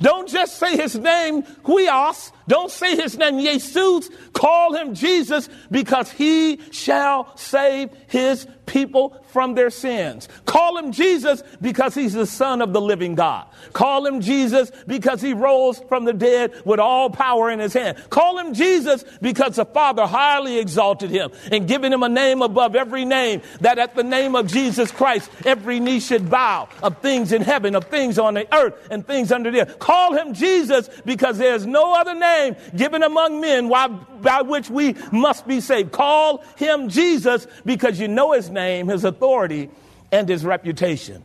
Don't 0.00 0.28
just 0.28 0.58
say 0.58 0.76
his 0.76 0.96
name, 0.96 1.42
Huios. 1.42 2.32
Don't 2.50 2.68
say 2.68 2.96
his 2.96 3.16
name, 3.16 3.38
Jesus. 3.38 4.10
Call 4.32 4.74
him 4.74 4.92
Jesus 4.92 5.48
because 5.70 6.10
he 6.10 6.58
shall 6.72 7.36
save 7.36 7.90
his 8.08 8.44
people 8.66 9.16
from 9.28 9.54
their 9.54 9.70
sins. 9.70 10.28
Call 10.46 10.76
him 10.76 10.90
Jesus 10.90 11.44
because 11.60 11.94
he's 11.94 12.12
the 12.12 12.26
son 12.26 12.60
of 12.60 12.72
the 12.72 12.80
living 12.80 13.14
God. 13.14 13.46
Call 13.72 14.04
him 14.04 14.20
Jesus 14.20 14.72
because 14.88 15.20
he 15.20 15.32
rose 15.32 15.78
from 15.88 16.04
the 16.04 16.12
dead 16.12 16.52
with 16.64 16.80
all 16.80 17.08
power 17.08 17.50
in 17.50 17.60
his 17.60 17.72
hand. 17.72 17.98
Call 18.10 18.38
him 18.38 18.52
Jesus 18.52 19.04
because 19.22 19.56
the 19.56 19.64
Father 19.64 20.06
highly 20.06 20.58
exalted 20.58 21.10
him 21.10 21.30
and 21.52 21.68
given 21.68 21.92
him 21.92 22.02
a 22.02 22.08
name 22.08 22.42
above 22.42 22.74
every 22.74 23.04
name 23.04 23.42
that 23.60 23.78
at 23.78 23.94
the 23.94 24.02
name 24.02 24.34
of 24.34 24.48
Jesus 24.48 24.90
Christ, 24.90 25.30
every 25.44 25.78
knee 25.78 26.00
should 26.00 26.28
bow 26.28 26.68
of 26.82 26.98
things 26.98 27.30
in 27.30 27.42
heaven, 27.42 27.76
of 27.76 27.84
things 27.84 28.18
on 28.18 28.34
the 28.34 28.52
earth 28.52 28.74
and 28.90 29.06
things 29.06 29.30
under 29.30 29.52
the 29.52 29.62
earth. 29.62 29.78
Call 29.78 30.14
him 30.14 30.34
Jesus 30.34 30.90
because 31.04 31.38
there's 31.38 31.64
no 31.64 31.94
other 31.94 32.14
name 32.14 32.39
given 32.74 33.02
among 33.02 33.40
men 33.40 33.68
by, 33.68 33.88
by 33.88 34.42
which 34.42 34.70
we 34.70 34.94
must 35.12 35.46
be 35.46 35.60
saved. 35.60 35.92
Call 35.92 36.44
him 36.56 36.88
Jesus 36.88 37.46
because 37.64 37.98
you 37.98 38.08
know 38.08 38.32
his 38.32 38.50
name, 38.50 38.88
his 38.88 39.04
authority, 39.04 39.70
and 40.12 40.28
his 40.28 40.44
reputation. 40.44 41.24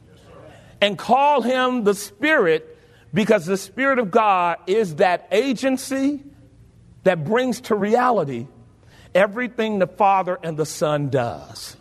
And 0.82 0.98
call 0.98 1.42
him 1.42 1.84
the 1.84 1.94
Spirit 1.94 2.78
because 3.14 3.46
the 3.46 3.58
Spirit 3.58 4.00
of 4.00 4.12
God 4.12 4.58
is 4.68 4.96
that 4.96 5.28
agency 5.32 6.24
that 7.04 7.24
brings 7.24 7.62
to 7.62 7.76
reality 7.76 8.48
everything 9.14 9.80
the 9.80 9.88
Father 9.88 10.38
and 10.44 10.58
the 10.58 10.66
Son 10.66 11.10
does. 11.10 11.78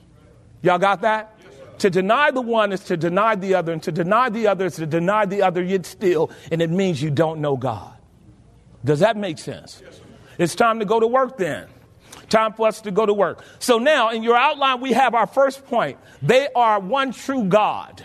Y'all 0.62 0.78
got 0.78 1.02
that? 1.02 1.36
To 1.80 1.90
deny 1.90 2.30
the 2.30 2.40
one 2.40 2.72
is 2.72 2.84
to 2.84 2.96
deny 2.96 3.34
the 3.34 3.56
other, 3.56 3.72
and 3.72 3.82
to 3.82 3.92
deny 3.92 4.30
the 4.30 4.46
other 4.46 4.66
is 4.66 4.76
to 4.76 4.86
deny 4.86 5.26
the 5.26 5.42
other 5.42 5.62
yet 5.62 5.84
still, 5.84 6.30
and 6.52 6.62
it 6.62 6.70
means 6.70 7.02
you 7.02 7.10
don't 7.10 7.40
know 7.40 7.56
God. 7.56 7.92
Does 8.84 9.00
that 9.00 9.16
make 9.16 9.38
sense? 9.38 9.82
It's 10.38 10.54
time 10.54 10.80
to 10.80 10.84
go 10.84 11.00
to 11.00 11.06
work 11.06 11.38
then. 11.38 11.68
Time 12.28 12.52
for 12.52 12.68
us 12.68 12.80
to 12.82 12.90
go 12.90 13.06
to 13.06 13.14
work. 13.14 13.42
So 13.58 13.78
now, 13.78 14.10
in 14.10 14.22
your 14.22 14.36
outline, 14.36 14.80
we 14.80 14.92
have 14.92 15.14
our 15.14 15.26
first 15.26 15.64
point. 15.66 15.98
They 16.22 16.48
are 16.54 16.80
one 16.80 17.12
true 17.12 17.44
God. 17.44 18.04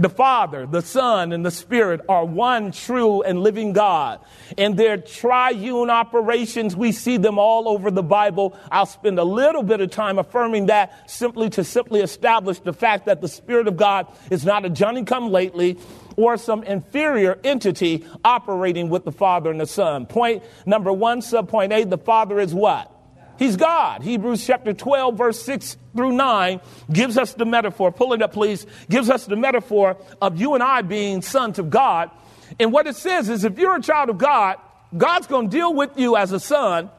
The 0.00 0.08
Father, 0.08 0.64
the 0.64 0.80
Son, 0.80 1.32
and 1.32 1.44
the 1.44 1.50
Spirit 1.50 2.02
are 2.08 2.24
one 2.24 2.70
true 2.70 3.22
and 3.22 3.40
living 3.40 3.72
God. 3.72 4.20
In 4.56 4.76
their 4.76 4.96
triune 4.96 5.90
operations, 5.90 6.76
we 6.76 6.92
see 6.92 7.16
them 7.16 7.36
all 7.36 7.68
over 7.68 7.90
the 7.90 8.02
Bible. 8.02 8.56
I'll 8.70 8.86
spend 8.86 9.18
a 9.18 9.24
little 9.24 9.64
bit 9.64 9.80
of 9.80 9.90
time 9.90 10.20
affirming 10.20 10.66
that 10.66 11.10
simply 11.10 11.50
to 11.50 11.64
simply 11.64 12.00
establish 12.00 12.60
the 12.60 12.72
fact 12.72 13.06
that 13.06 13.20
the 13.20 13.26
Spirit 13.26 13.66
of 13.66 13.76
God 13.76 14.06
is 14.30 14.44
not 14.44 14.64
a 14.64 14.70
Johnny 14.70 15.02
come 15.02 15.32
lately 15.32 15.78
or 16.18 16.36
some 16.36 16.64
inferior 16.64 17.38
entity 17.44 18.04
operating 18.24 18.88
with 18.88 19.04
the 19.04 19.12
Father 19.12 19.52
and 19.52 19.60
the 19.60 19.66
Son. 19.66 20.04
Point 20.04 20.42
number 20.66 20.92
one, 20.92 21.20
subpoint 21.20 21.72
A, 21.72 21.84
the 21.84 21.96
Father 21.96 22.40
is 22.40 22.52
what? 22.52 22.92
He's 23.38 23.56
God. 23.56 24.02
Hebrews 24.02 24.44
chapter 24.44 24.72
12, 24.72 25.16
verse 25.16 25.40
6 25.40 25.76
through 25.94 26.10
9 26.10 26.60
gives 26.92 27.16
us 27.16 27.34
the 27.34 27.44
metaphor. 27.44 27.92
Pull 27.92 28.14
it 28.14 28.20
up, 28.20 28.32
please. 28.32 28.66
Gives 28.90 29.08
us 29.08 29.26
the 29.26 29.36
metaphor 29.36 29.96
of 30.20 30.40
you 30.40 30.54
and 30.54 30.62
I 30.62 30.82
being 30.82 31.22
sons 31.22 31.60
of 31.60 31.70
God. 31.70 32.10
And 32.58 32.72
what 32.72 32.88
it 32.88 32.96
says 32.96 33.28
is 33.28 33.44
if 33.44 33.56
you're 33.56 33.76
a 33.76 33.80
child 33.80 34.10
of 34.10 34.18
God, 34.18 34.56
God's 34.96 35.28
going 35.28 35.48
to 35.48 35.56
deal 35.56 35.72
with 35.72 35.96
you 35.96 36.16
as 36.16 36.32
a 36.32 36.40
son 36.40 36.90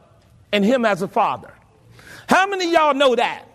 and 0.50 0.64
him 0.64 0.86
as 0.86 1.02
a 1.02 1.08
father. 1.08 1.52
How 2.26 2.46
many 2.46 2.72
y'all 2.72 2.94
know 2.94 3.14
that? 3.16 3.49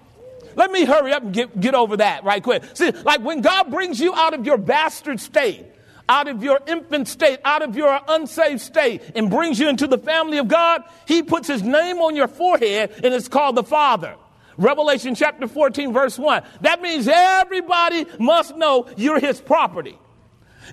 Let 0.56 0.72
me 0.72 0.86
hurry 0.86 1.14
up 1.14 1.24
and 1.24 1.34
get, 1.34 1.60
get 1.60 1.76
over 1.76 1.98
that 1.98 2.24
right 2.24 2.42
quick. 2.42 2.64
See, 2.74 2.92
like 2.92 3.22
when 3.22 3.42
God 3.42 3.70
brings 3.72 4.00
you 4.00 4.14
out 4.14 4.34
of 4.34 4.46
your 4.46 4.58
bastard 4.58 5.20
state, 5.20 5.66
out 6.08 6.28
of 6.28 6.44
your 6.44 6.60
infant 6.68 7.08
state, 7.08 7.40
out 7.44 7.62
of 7.62 7.76
your 7.76 8.00
unsaved 8.08 8.62
state, 8.62 9.02
and 9.16 9.30
brings 9.30 9.60
you 9.60 9.70
into 9.70 9.88
the 9.88 9.98
family 9.98 10.38
of 10.38 10.48
God, 10.48 10.84
He 11.08 11.24
puts 11.24 11.48
His 11.48 11.64
name 11.64 11.98
on 11.98 12.16
your 12.16 12.28
forehead 12.28 12.92
and 13.04 13.14
it's 13.14 13.28
called 13.28 13.56
the 13.56 13.64
Father. 13.64 14.16
Revelation 14.58 15.16
chapter 15.16 15.48
14, 15.48 15.92
verse 15.92 16.18
1. 16.18 16.44
That 16.62 16.82
means 16.82 17.08
everybody 17.08 18.06
must 18.20 18.56
know 18.56 18.88
you're 18.96 19.20
His 19.20 19.42
property. 19.42 19.98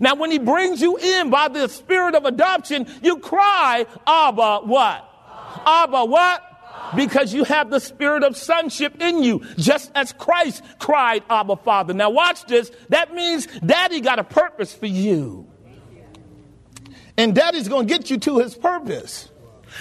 Now, 0.00 0.14
when 0.14 0.30
He 0.30 0.38
brings 0.38 0.80
you 0.80 0.96
in 0.96 1.30
by 1.30 1.48
the 1.48 1.68
spirit 1.68 2.14
of 2.14 2.24
adoption, 2.24 2.86
you 3.02 3.18
cry, 3.18 3.86
Abba, 4.06 4.60
what? 4.60 5.08
Abba, 5.66 6.04
what? 6.04 6.51
Because 6.94 7.32
you 7.32 7.44
have 7.44 7.70
the 7.70 7.80
spirit 7.80 8.22
of 8.22 8.37
sonship 8.37 9.00
in 9.00 9.22
you, 9.22 9.44
just 9.56 9.90
as 9.94 10.12
Christ 10.12 10.62
cried, 10.78 11.22
Abba, 11.30 11.56
Father. 11.56 11.94
Now, 11.94 12.11
watch 12.11 12.44
this. 12.46 12.70
That 12.88 13.14
means 13.14 13.46
daddy 13.64 14.00
got 14.00 14.18
a 14.18 14.24
purpose 14.24 14.74
for 14.74 14.87
you. 14.87 15.46
And 17.16 17.35
daddy's 17.35 17.68
going 17.68 17.87
to 17.87 17.98
get 17.98 18.11
you 18.11 18.18
to 18.18 18.38
his 18.38 18.54
purpose. 18.54 19.28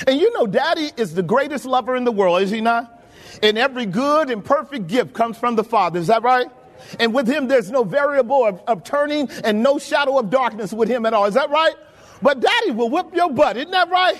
And 0.07 0.19
you 0.19 0.33
know, 0.33 0.47
daddy 0.47 0.91
is 0.97 1.13
the 1.13 1.23
greatest 1.23 1.65
lover 1.65 1.95
in 1.95 2.03
the 2.03 2.11
world, 2.11 2.41
is 2.41 2.51
he 2.51 2.61
not? 2.61 3.03
And 3.41 3.57
every 3.57 3.85
good 3.85 4.29
and 4.29 4.43
perfect 4.43 4.87
gift 4.87 5.13
comes 5.13 5.37
from 5.37 5.55
the 5.55 5.63
Father. 5.63 5.99
Is 5.99 6.07
that 6.07 6.23
right? 6.23 6.47
And 6.99 7.13
with 7.13 7.27
him, 7.27 7.47
there's 7.47 7.71
no 7.71 7.83
variable 7.83 8.45
of, 8.45 8.61
of 8.67 8.83
turning 8.83 9.29
and 9.43 9.63
no 9.63 9.79
shadow 9.79 10.17
of 10.17 10.29
darkness 10.29 10.73
with 10.73 10.89
him 10.89 11.05
at 11.05 11.13
all. 11.13 11.25
Is 11.25 11.35
that 11.35 11.49
right? 11.49 11.75
But 12.21 12.39
daddy 12.39 12.71
will 12.71 12.89
whip 12.89 13.13
your 13.13 13.31
butt. 13.31 13.57
Isn't 13.57 13.71
that 13.71 13.89
right? 13.89 14.19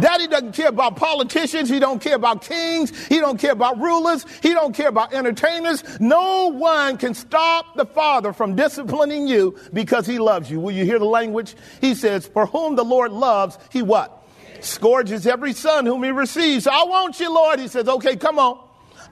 Daddy 0.00 0.26
doesn't 0.26 0.52
care 0.52 0.68
about 0.68 0.96
politicians. 0.96 1.68
He 1.68 1.78
don't 1.78 2.00
care 2.00 2.16
about 2.16 2.42
kings. 2.42 3.06
He 3.06 3.18
don't 3.18 3.38
care 3.38 3.52
about 3.52 3.78
rulers. 3.78 4.26
He 4.42 4.52
don't 4.52 4.74
care 4.74 4.88
about 4.88 5.12
entertainers. 5.12 5.84
No 6.00 6.48
one 6.48 6.98
can 6.98 7.14
stop 7.14 7.76
the 7.76 7.86
Father 7.86 8.32
from 8.32 8.56
disciplining 8.56 9.26
you 9.26 9.56
because 9.72 10.06
he 10.06 10.18
loves 10.18 10.50
you. 10.50 10.60
Will 10.60 10.72
you 10.72 10.84
hear 10.84 10.98
the 10.98 11.04
language? 11.04 11.54
He 11.80 11.94
says, 11.94 12.26
for 12.26 12.46
whom 12.46 12.76
the 12.76 12.84
Lord 12.84 13.12
loves, 13.12 13.58
he 13.70 13.82
what? 13.82 14.26
Scourges 14.60 15.26
every 15.26 15.52
son 15.52 15.86
whom 15.86 16.02
he 16.04 16.10
receives. 16.10 16.66
I 16.66 16.84
want 16.84 17.18
you, 17.18 17.32
Lord. 17.34 17.58
He 17.58 17.68
says, 17.68 17.88
okay, 17.88 18.16
come 18.16 18.38
on. 18.38 18.60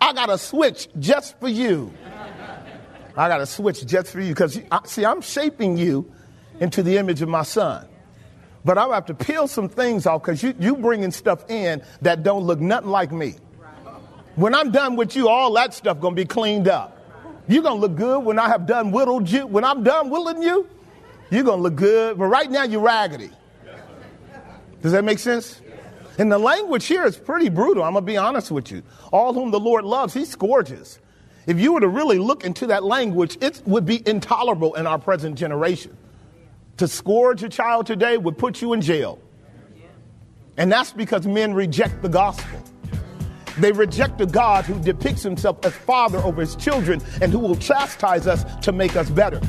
I 0.01 0.13
got 0.13 0.31
a 0.31 0.39
switch 0.39 0.89
just 0.99 1.39
for 1.41 1.49
you. 1.49 1.93
I 3.17 3.29
got 3.29 3.41
a 3.41 3.47
switch 3.47 3.85
just 3.85 4.13
for 4.13 4.21
you 4.21 4.29
because, 4.29 4.61
see, 4.85 5.05
I'm 5.05 5.21
shaping 5.21 5.77
you 5.77 6.11
into 6.61 6.83
the 6.83 6.97
image 6.97 7.21
of 7.21 7.29
my 7.29 7.43
son. 7.43 7.87
But 8.65 8.77
I'm 8.79 8.91
have 8.91 9.07
to 9.07 9.15
peel 9.15 9.49
some 9.49 9.69
things 9.69 10.07
off 10.07 10.23
because 10.23 10.43
you, 10.43 10.55
you 10.59 10.77
bringing 10.77 11.11
stuff 11.11 11.49
in 11.51 11.83
that 12.03 12.23
don't 12.23 12.45
look 12.45 12.61
nothing 12.61 12.91
like 12.91 13.11
me. 13.11 13.37
When 14.37 14.55
I'm 14.55 14.71
done 14.71 14.97
with 14.97 15.17
you, 15.17 15.29
all 15.29 15.53
that 15.55 15.75
stuff 15.75 16.01
to 16.01 16.11
be 16.11 16.25
cleaned 16.25 16.69
up. 16.69 16.97
You're 17.49 17.63
to 17.63 17.73
look 17.75 17.97
good 17.97 18.21
when 18.21 18.39
I 18.39 18.49
have 18.49 18.67
done 18.67 18.93
whittled 18.93 19.29
you. 19.29 19.47
When 19.47 19.65
I'm 19.65 19.83
done 19.83 20.09
whittling 20.09 20.43
you, 20.43 20.69
you're 21.31 21.45
to 21.45 21.55
look 21.63 21.75
good. 21.75 22.19
But 22.19 22.27
right 22.27 22.51
now, 22.51 22.65
you're 22.65 22.81
raggedy. 22.81 23.31
Does 24.83 24.93
that 24.93 25.05
make 25.05 25.19
sense? 25.19 25.61
And 26.19 26.31
the 26.31 26.39
language 26.39 26.87
here 26.87 27.05
is 27.05 27.17
pretty 27.17 27.49
brutal. 27.49 27.83
I'm 27.83 27.95
to 27.95 28.01
be 28.03 28.17
honest 28.17 28.51
with 28.51 28.71
you. 28.71 28.83
All 29.13 29.33
whom 29.33 29.51
the 29.51 29.61
Lord 29.61 29.85
loves, 29.85 30.15
he 30.15 30.25
scourges. 30.25 30.99
If 31.47 31.59
you 31.59 31.73
were 31.73 31.81
to 31.81 31.89
really 31.89 32.19
look 32.19 32.45
into 32.45 32.67
that 32.69 32.85
language, 32.85 33.37
it 33.41 33.63
would 33.67 33.87
be 33.87 34.07
intolerable 34.07 34.75
in 34.75 34.87
our 34.87 34.99
present 34.99 35.37
generation. 35.37 35.97
To 36.81 36.89
scourge 36.89 37.43
a 37.43 37.51
child 37.51 37.85
today 37.85 38.17
would 38.17 38.39
put 38.39 38.63
you 38.63 38.73
in 38.73 38.81
jail. 38.81 39.19
And 40.57 40.73
that's 40.73 40.93
because 40.93 41.27
men 41.27 41.53
reject 41.53 42.01
the 42.01 42.09
gospel. 42.09 42.59
They 43.59 43.71
reject 43.71 44.19
a 44.23 44.25
God 44.25 44.65
who 44.65 44.81
depicts 44.81 45.23
himself 45.23 45.63
as 45.67 45.75
father 45.75 46.17
over 46.21 46.41
his 46.41 46.57
children 46.57 47.03
and 47.21 47.31
who 47.31 47.39
will 47.39 47.57
chastise 47.57 48.27
us 48.27 48.47
to 48.65 48.73
make 48.73 48.97
us 48.97 49.11
better. 49.11 49.41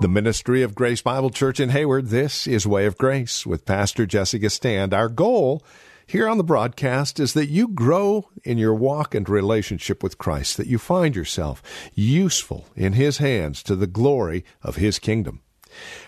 The 0.00 0.08
Ministry 0.10 0.64
of 0.64 0.74
Grace 0.74 1.00
Bible 1.00 1.30
Church 1.30 1.60
in 1.60 1.68
Hayward, 1.68 2.08
this 2.08 2.48
is 2.48 2.66
Way 2.66 2.86
of 2.86 2.98
Grace 2.98 3.46
with 3.46 3.64
Pastor 3.64 4.06
Jesse 4.06 4.40
Gistand. 4.40 4.92
Our 4.92 5.08
goal 5.08 5.62
here 6.10 6.28
on 6.28 6.38
the 6.38 6.44
broadcast 6.44 7.20
is 7.20 7.34
that 7.34 7.50
you 7.50 7.68
grow 7.68 8.28
in 8.42 8.58
your 8.58 8.74
walk 8.74 9.14
and 9.14 9.28
relationship 9.28 10.02
with 10.02 10.18
Christ, 10.18 10.56
that 10.56 10.66
you 10.66 10.76
find 10.76 11.14
yourself 11.14 11.62
useful 11.94 12.66
in 12.74 12.94
His 12.94 13.18
hands 13.18 13.62
to 13.62 13.76
the 13.76 13.86
glory 13.86 14.44
of 14.60 14.74
His 14.74 14.98
kingdom. 14.98 15.40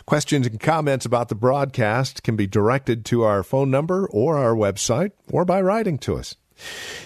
Questions 0.05 0.45
and 0.49 0.59
comments 0.59 1.07
about 1.07 1.29
the 1.29 1.37
broadcast 1.37 2.25
can 2.25 2.35
be 2.35 2.49
directed 2.49 3.05
to 3.05 3.23
our 3.23 3.45
phone 3.45 3.71
number 3.71 4.09
or 4.09 4.39
our 4.39 4.57
website 4.57 5.13
or 5.31 5.45
by 5.45 5.63
writing 5.63 5.99
to 5.99 6.17
us. 6.17 6.35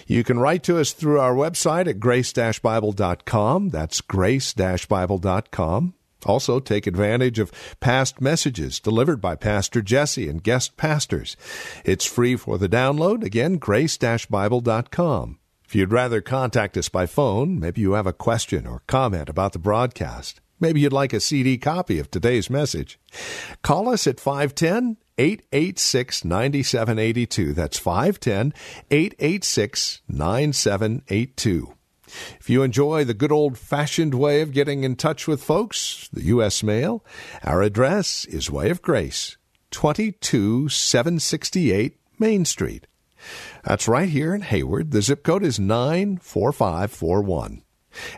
You 0.06 0.24
can 0.24 0.38
write 0.38 0.62
to 0.62 0.78
us 0.78 0.92
through 0.92 1.20
our 1.20 1.34
website 1.34 1.86
at 1.86 2.00
grace-bible.com. 2.00 3.68
That's 3.68 4.00
grace-bible.com. 4.00 5.94
Also, 6.24 6.60
take 6.60 6.86
advantage 6.86 7.38
of 7.38 7.52
past 7.80 8.20
messages 8.20 8.80
delivered 8.80 9.20
by 9.20 9.36
Pastor 9.36 9.82
Jesse 9.82 10.28
and 10.28 10.42
guest 10.42 10.76
pastors. 10.76 11.36
It's 11.84 12.04
free 12.04 12.36
for 12.36 12.58
the 12.58 12.68
download. 12.68 13.22
Again, 13.22 13.58
grace-bible.com. 13.58 15.38
If 15.64 15.74
you'd 15.74 15.92
rather 15.92 16.20
contact 16.20 16.76
us 16.76 16.88
by 16.88 17.06
phone, 17.06 17.58
maybe 17.58 17.80
you 17.80 17.92
have 17.92 18.06
a 18.06 18.12
question 18.12 18.66
or 18.66 18.82
comment 18.86 19.28
about 19.28 19.52
the 19.52 19.58
broadcast. 19.58 20.40
Maybe 20.58 20.80
you'd 20.80 20.92
like 20.92 21.12
a 21.12 21.20
CD 21.20 21.58
copy 21.58 21.98
of 21.98 22.10
today's 22.10 22.48
message. 22.48 22.98
Call 23.62 23.88
us 23.88 24.06
at 24.06 24.20
510 24.20 24.96
886 25.18 26.24
9782. 26.24 27.52
That's 27.52 27.78
510 27.78 28.54
886 28.90 30.02
9782. 30.08 31.75
If 32.38 32.48
you 32.48 32.62
enjoy 32.62 33.02
the 33.04 33.14
good 33.14 33.32
old 33.32 33.58
fashioned 33.58 34.14
way 34.14 34.40
of 34.40 34.52
getting 34.52 34.84
in 34.84 34.94
touch 34.96 35.26
with 35.26 35.42
folks, 35.42 36.08
the 36.12 36.22
U.S. 36.24 36.62
mail, 36.62 37.04
our 37.42 37.62
address 37.62 38.24
is 38.26 38.50
Way 38.50 38.70
of 38.70 38.82
Grace, 38.82 39.36
22768 39.70 41.98
Main 42.18 42.44
Street. 42.44 42.86
That's 43.64 43.88
right 43.88 44.08
here 44.08 44.34
in 44.34 44.42
Hayward. 44.42 44.92
The 44.92 45.02
zip 45.02 45.24
code 45.24 45.42
is 45.42 45.58
94541. 45.58 47.62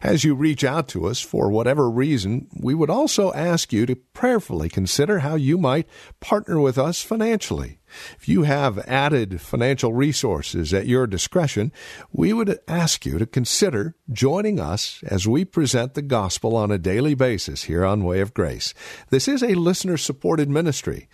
As 0.02 0.24
you 0.24 0.34
reach 0.34 0.64
out 0.64 0.88
to 0.88 1.06
us 1.06 1.20
for 1.20 1.50
whatever 1.50 1.90
reason, 1.90 2.48
we 2.58 2.74
would 2.74 2.90
also 2.90 3.32
ask 3.32 3.72
you 3.72 3.86
to 3.86 3.96
prayerfully 3.96 4.68
consider 4.68 5.20
how 5.20 5.34
you 5.34 5.58
might 5.58 5.88
partner 6.20 6.60
with 6.60 6.78
us 6.78 7.02
financially. 7.02 7.78
If 8.18 8.28
you 8.28 8.42
have 8.42 8.78
added 8.80 9.40
financial 9.40 9.92
resources 9.92 10.74
at 10.74 10.86
your 10.86 11.06
discretion, 11.06 11.72
we 12.12 12.32
would 12.32 12.58
ask 12.68 13.06
you 13.06 13.18
to 13.18 13.26
consider 13.26 13.94
joining 14.12 14.60
us 14.60 15.02
as 15.04 15.26
we 15.26 15.44
present 15.44 15.94
the 15.94 16.02
gospel 16.02 16.54
on 16.56 16.70
a 16.70 16.78
daily 16.78 17.14
basis 17.14 17.64
here 17.64 17.84
on 17.84 18.04
Way 18.04 18.20
of 18.20 18.34
Grace. 18.34 18.74
This 19.10 19.26
is 19.28 19.42
a 19.42 19.54
listener 19.54 19.96
supported 19.96 20.50
ministry. 20.50 21.08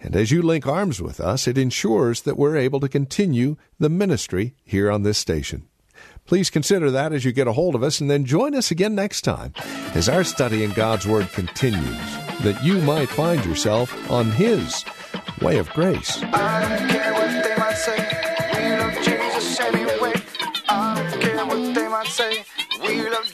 And 0.00 0.16
as 0.16 0.30
you 0.30 0.42
link 0.42 0.66
arms 0.66 1.00
with 1.00 1.20
us, 1.20 1.46
it 1.46 1.56
ensures 1.56 2.22
that 2.22 2.36
we're 2.36 2.56
able 2.56 2.80
to 2.80 2.88
continue 2.88 3.56
the 3.78 3.88
ministry 3.88 4.54
here 4.64 4.90
on 4.90 5.02
this 5.02 5.18
station. 5.18 5.68
Please 6.26 6.50
consider 6.50 6.90
that 6.90 7.12
as 7.12 7.24
you 7.24 7.32
get 7.32 7.46
a 7.46 7.52
hold 7.52 7.74
of 7.74 7.82
us, 7.82 8.00
and 8.00 8.10
then 8.10 8.24
join 8.24 8.54
us 8.54 8.70
again 8.70 8.94
next 8.94 9.22
time 9.22 9.52
as 9.94 10.08
our 10.08 10.24
study 10.24 10.64
in 10.64 10.72
God's 10.72 11.06
Word 11.06 11.28
continues, 11.32 11.98
that 12.42 12.58
you 12.64 12.80
might 12.80 13.08
find 13.08 13.44
yourself 13.44 14.10
on 14.10 14.30
His 14.32 14.84
way 15.40 15.58
of 15.58 15.68
grace. 15.70 16.22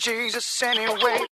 Jesus 0.00 0.62
anyway. 0.62 1.39